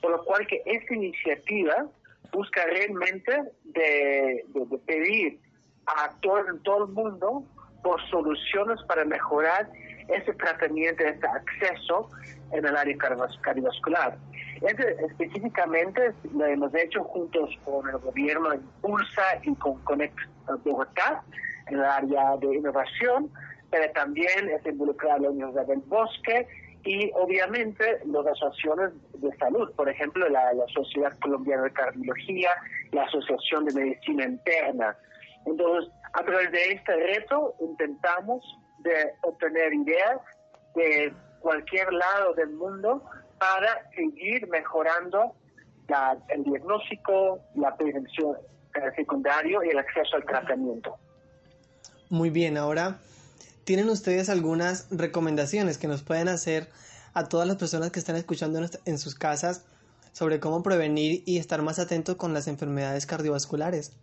Por 0.00 0.12
lo 0.12 0.24
cual 0.24 0.46
que 0.46 0.62
esta 0.64 0.94
iniciativa 0.94 1.86
busca 2.32 2.64
realmente 2.66 3.42
de, 3.64 4.44
pedir 4.86 5.38
a 5.86 6.10
todo, 6.20 6.42
todo 6.62 6.84
el 6.84 6.92
mundo 6.92 7.44
por 7.82 8.00
soluciones 8.08 8.80
para 8.86 9.04
mejorar 9.04 9.68
ese 10.08 10.32
tratamiento, 10.34 11.04
ese 11.04 11.26
acceso 11.26 12.08
en 12.52 12.64
el 12.64 12.76
área 12.76 12.96
cardiovascular. 13.42 14.16
específicamente 15.08 16.12
lo 16.34 16.46
hemos 16.46 16.74
hecho 16.74 17.04
juntos 17.04 17.50
con 17.64 17.88
el 17.88 17.98
gobierno 17.98 18.50
de 18.50 18.56
Impulsa 18.56 19.22
y 19.42 19.54
con 19.56 19.78
Connect 19.84 20.18
Bogotá 20.64 21.22
en 21.68 21.78
el 21.78 21.84
área 21.84 22.36
de 22.36 22.56
innovación, 22.56 23.30
pero 23.70 23.90
también 23.92 24.50
es 24.50 24.64
involucrado 24.66 25.20
la 25.20 25.30
Universidad 25.30 25.66
del 25.66 25.80
Bosque 25.80 26.46
y 26.84 27.10
obviamente 27.14 28.00
las 28.06 28.26
asociaciones 28.26 28.90
de 29.14 29.36
salud, 29.36 29.70
por 29.74 29.88
ejemplo, 29.88 30.28
la, 30.28 30.50
Sociedad 30.74 31.12
Colombiana 31.20 31.64
de 31.64 31.72
Cardiología, 31.72 32.50
la 32.92 33.02
Asociación 33.04 33.66
de 33.66 33.74
Medicina 33.74 34.24
Interna. 34.24 34.96
Entonces, 35.46 35.92
a 36.14 36.22
través 36.24 36.50
de 36.52 36.72
este 36.72 36.96
reto 36.96 37.54
intentamos 37.60 38.42
de 38.78 39.12
obtener 39.22 39.74
ideas 39.74 40.20
de 40.74 41.12
cualquier 41.40 41.92
lado 41.92 42.34
del 42.34 42.50
mundo 42.50 43.02
para 43.38 43.90
seguir 43.94 44.48
mejorando 44.48 45.34
el 46.28 46.44
diagnóstico, 46.44 47.40
la 47.56 47.76
prevención 47.76 48.36
secundaria 48.96 49.58
y 49.64 49.70
el 49.70 49.78
acceso 49.78 50.16
al 50.16 50.24
tratamiento. 50.24 50.96
Muy 52.08 52.30
bien, 52.30 52.56
ahora 52.56 52.98
¿Tienen 53.64 53.88
ustedes 53.88 54.28
algunas 54.28 54.88
recomendaciones 54.90 55.78
que 55.78 55.86
nos 55.86 56.02
pueden 56.02 56.28
hacer 56.28 56.68
a 57.14 57.28
todas 57.28 57.46
las 57.46 57.56
personas 57.56 57.90
que 57.90 57.98
están 57.98 58.16
escuchando 58.16 58.60
en 58.84 58.98
sus 58.98 59.14
casas 59.14 59.66
sobre 60.12 60.40
cómo 60.40 60.62
prevenir 60.62 61.22
y 61.26 61.38
estar 61.38 61.62
más 61.62 61.78
atentos 61.78 62.16
con 62.16 62.34
las 62.34 62.48
enfermedades 62.48 63.06
cardiovasculares? 63.06 63.96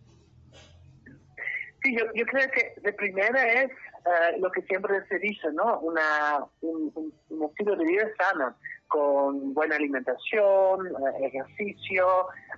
Sí, 1.83 1.95
yo, 1.95 2.25
creo 2.25 2.49
que 2.51 2.73
de 2.81 2.93
primera 2.93 3.63
es 3.63 3.71
eh, 3.71 4.39
lo 4.39 4.51
que 4.51 4.61
siempre 4.63 4.95
se 5.07 5.19
dice, 5.19 5.51
¿no? 5.53 5.79
Una, 5.79 6.45
un, 6.61 7.13
estilo 7.49 7.75
de 7.75 7.85
vida 7.85 8.09
sana, 8.17 8.55
con 8.88 9.53
buena 9.53 9.75
alimentación, 9.75 10.88
eh, 10.88 11.25
ejercicio, 11.25 12.05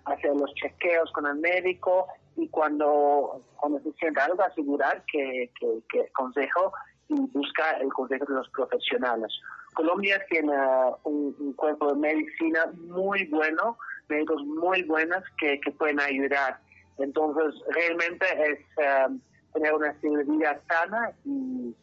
hacer 0.05 0.35
los 0.35 0.53
chequeos 0.55 1.11
con 1.11 1.25
el 1.27 1.35
médico 1.35 2.07
y 2.35 2.47
cuando, 2.49 3.41
cuando 3.57 3.79
se 3.81 3.91
sienta 3.93 4.25
algo 4.25 4.43
asegurar 4.43 5.03
que, 5.11 5.51
que, 5.59 6.09
consejo 6.13 6.71
y 7.07 7.15
busca 7.31 7.71
el 7.81 7.89
consejo 7.89 8.25
de 8.25 8.35
los 8.35 8.49
profesionales. 8.49 9.31
Colombia 9.73 10.23
tiene 10.29 10.53
un, 11.03 11.53
cuerpo 11.53 11.93
de 11.93 11.99
medicina 11.99 12.65
muy 12.87 13.25
bueno, 13.25 13.77
médicos 14.07 14.43
muy 14.45 14.83
buenos 14.83 15.23
que, 15.39 15.59
que 15.59 15.71
pueden 15.71 15.99
ayudar. 15.99 16.59
Entonces, 16.97 17.61
realmente 17.69 18.25
es 18.51 18.59
um, 19.07 19.19
tener 19.53 19.73
una 19.73 19.95
vida 20.01 20.61
sana 20.67 21.11
y, 21.25 21.75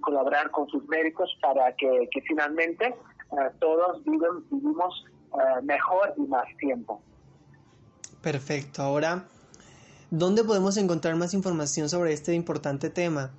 colaborar 0.00 0.48
con 0.52 0.68
sus 0.68 0.86
médicos 0.86 1.28
para 1.42 1.74
que, 1.74 2.08
que 2.12 2.20
finalmente 2.22 2.94
uh, 3.30 3.36
todos 3.58 4.02
vivimos 4.04 5.04
uh, 5.32 5.62
mejor 5.62 6.14
y 6.16 6.22
más 6.22 6.46
tiempo. 6.58 7.02
Perfecto. 8.22 8.82
Ahora, 8.82 9.24
¿dónde 10.10 10.42
podemos 10.44 10.76
encontrar 10.76 11.14
más 11.16 11.34
información 11.34 11.88
sobre 11.88 12.12
este 12.12 12.34
importante 12.34 12.90
tema? 12.90 13.30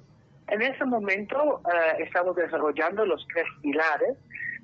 En 0.48 0.62
ese 0.62 0.86
momento 0.86 1.62
eh, 1.66 2.04
estamos 2.04 2.36
desarrollando 2.38 3.06
los 3.06 3.26
tres 3.34 3.46
pilares, 3.62 4.16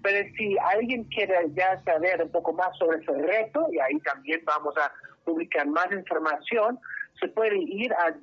pero 0.02 0.26
si 0.38 0.56
alguien 0.74 1.04
quiere 1.06 1.36
ya 1.54 1.82
saber 1.84 2.24
un 2.24 2.32
poco 2.32 2.54
más 2.54 2.78
sobre 2.78 3.00
ese 3.00 3.12
reto, 3.12 3.68
y 3.72 3.80
ahí 3.80 4.00
también 4.00 4.42
vamos 4.46 4.76
a 4.78 4.92
publicar 5.26 5.68
más 5.68 5.92
información, 5.92 6.80
se 7.20 7.28
puede 7.28 7.58
ir 7.58 7.94
a 7.94 8.14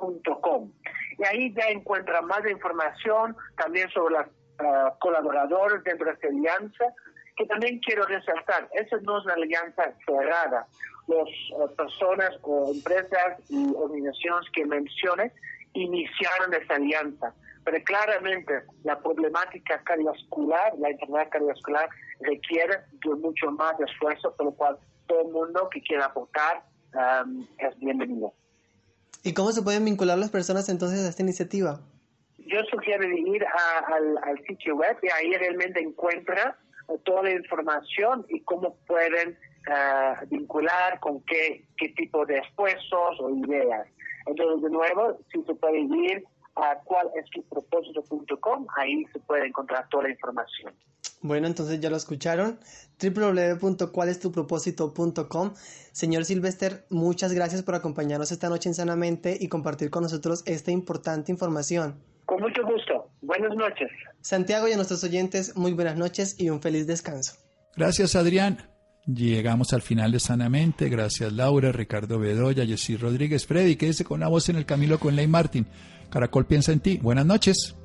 www.cualestupropósito.com 0.00 0.72
y 1.18 1.24
ahí 1.24 1.54
ya 1.54 1.68
encuentra 1.68 2.22
más 2.22 2.40
información 2.48 3.36
también 3.56 3.88
sobre 3.90 4.14
los 4.14 4.26
eh, 4.26 4.92
colaboradores 4.98 5.84
dentro 5.84 6.06
de 6.06 6.12
esta 6.12 6.28
alianza, 6.28 6.84
que 7.36 7.46
también 7.46 7.78
quiero 7.80 8.06
resaltar, 8.06 8.68
esa 8.72 8.96
no 9.02 9.18
es 9.18 9.24
una 9.24 9.34
alianza 9.34 9.94
cerrada, 10.06 10.66
las 11.06 11.28
eh, 11.28 11.74
personas 11.76 12.30
o 12.42 12.72
empresas 12.72 13.38
y 13.50 13.72
organizaciones 13.76 14.50
que 14.52 14.64
mencioné 14.64 15.32
iniciaron 15.74 16.54
esa 16.54 16.74
alianza. 16.74 17.34
Pero 17.64 17.84
claramente 17.84 18.62
la 18.84 18.98
problemática 18.98 19.82
cardiovascular, 19.84 20.72
la 20.78 20.88
enfermedad 20.88 21.28
cardiovascular 21.28 21.88
requiere 22.20 22.78
de 23.04 23.14
mucho 23.16 23.50
más 23.52 23.78
esfuerzo, 23.78 24.34
por 24.34 24.46
lo 24.46 24.52
cual 24.52 24.78
todo 25.06 25.20
el 25.22 25.28
mundo 25.28 25.68
que 25.70 25.82
quiera 25.82 26.06
aportar 26.06 26.62
es 27.58 27.78
bienvenido. 27.78 28.32
¿Y 29.22 29.34
cómo 29.34 29.52
se 29.52 29.62
pueden 29.62 29.84
vincular 29.84 30.18
las 30.18 30.30
personas 30.30 30.68
entonces 30.68 31.04
a 31.04 31.08
esta 31.08 31.22
iniciativa? 31.22 31.80
Yo 32.38 32.58
sugiero 32.70 33.04
ir 33.04 33.44
al, 33.44 34.38
sitio 34.46 34.76
web 34.76 34.96
y 35.02 35.08
ahí 35.08 35.32
realmente 35.34 35.80
encuentra 35.80 36.58
toda 37.04 37.24
la 37.24 37.32
información 37.32 38.24
y 38.28 38.40
cómo 38.40 38.76
pueden 38.86 39.38
vincular 40.28 40.98
con 41.00 41.22
qué, 41.24 41.66
qué 41.76 41.90
tipo 41.90 42.24
de 42.26 42.38
esfuerzos 42.38 43.20
o 43.20 43.30
ideas. 43.30 43.86
Entonces, 44.26 44.62
de 44.62 44.70
nuevo, 44.70 45.18
si 45.32 45.42
se 45.42 45.54
puede 45.54 45.80
ir 45.80 46.24
a 46.56 46.76
cualestupropósito.com, 46.84 48.66
ahí 48.76 49.04
se 49.12 49.20
puede 49.20 49.46
encontrar 49.46 49.88
toda 49.88 50.04
la 50.04 50.10
información. 50.10 50.74
Bueno, 51.22 51.46
entonces 51.46 51.80
ya 51.80 51.90
lo 51.90 51.96
escucharon, 51.96 52.58
www.cualestupropósito.com. 53.02 55.52
Señor 55.92 56.24
Silvester, 56.24 56.86
muchas 56.88 57.34
gracias 57.34 57.62
por 57.62 57.74
acompañarnos 57.74 58.32
esta 58.32 58.48
noche 58.48 58.70
en 58.70 58.74
Sanamente 58.74 59.36
y 59.38 59.48
compartir 59.48 59.90
con 59.90 60.02
nosotros 60.02 60.42
esta 60.46 60.70
importante 60.70 61.30
información. 61.30 62.02
Con 62.24 62.40
mucho 62.40 62.62
gusto. 62.64 63.10
Buenas 63.20 63.54
noches. 63.54 63.90
Santiago 64.22 64.66
y 64.68 64.72
a 64.72 64.76
nuestros 64.76 65.04
oyentes, 65.04 65.54
muy 65.56 65.72
buenas 65.72 65.96
noches 65.96 66.36
y 66.38 66.48
un 66.48 66.62
feliz 66.62 66.86
descanso. 66.86 67.34
Gracias, 67.76 68.16
Adrián. 68.16 68.70
Llegamos 69.06 69.72
al 69.72 69.82
final 69.82 70.12
de 70.12 70.20
Sanamente. 70.20 70.88
Gracias 70.88 71.32
Laura, 71.32 71.72
Ricardo 71.72 72.18
Bedoya, 72.18 72.66
Jessy 72.66 72.96
Rodríguez, 72.96 73.46
Freddy, 73.46 73.76
quédese 73.76 74.04
con 74.04 74.20
la 74.20 74.28
voz 74.28 74.48
en 74.48 74.56
el 74.56 74.66
Camilo 74.66 74.98
con 74.98 75.16
Ley 75.16 75.26
Martín. 75.26 75.66
Caracol 76.10 76.46
piensa 76.46 76.72
en 76.72 76.80
ti. 76.80 76.98
Buenas 76.98 77.26
noches. 77.26 77.76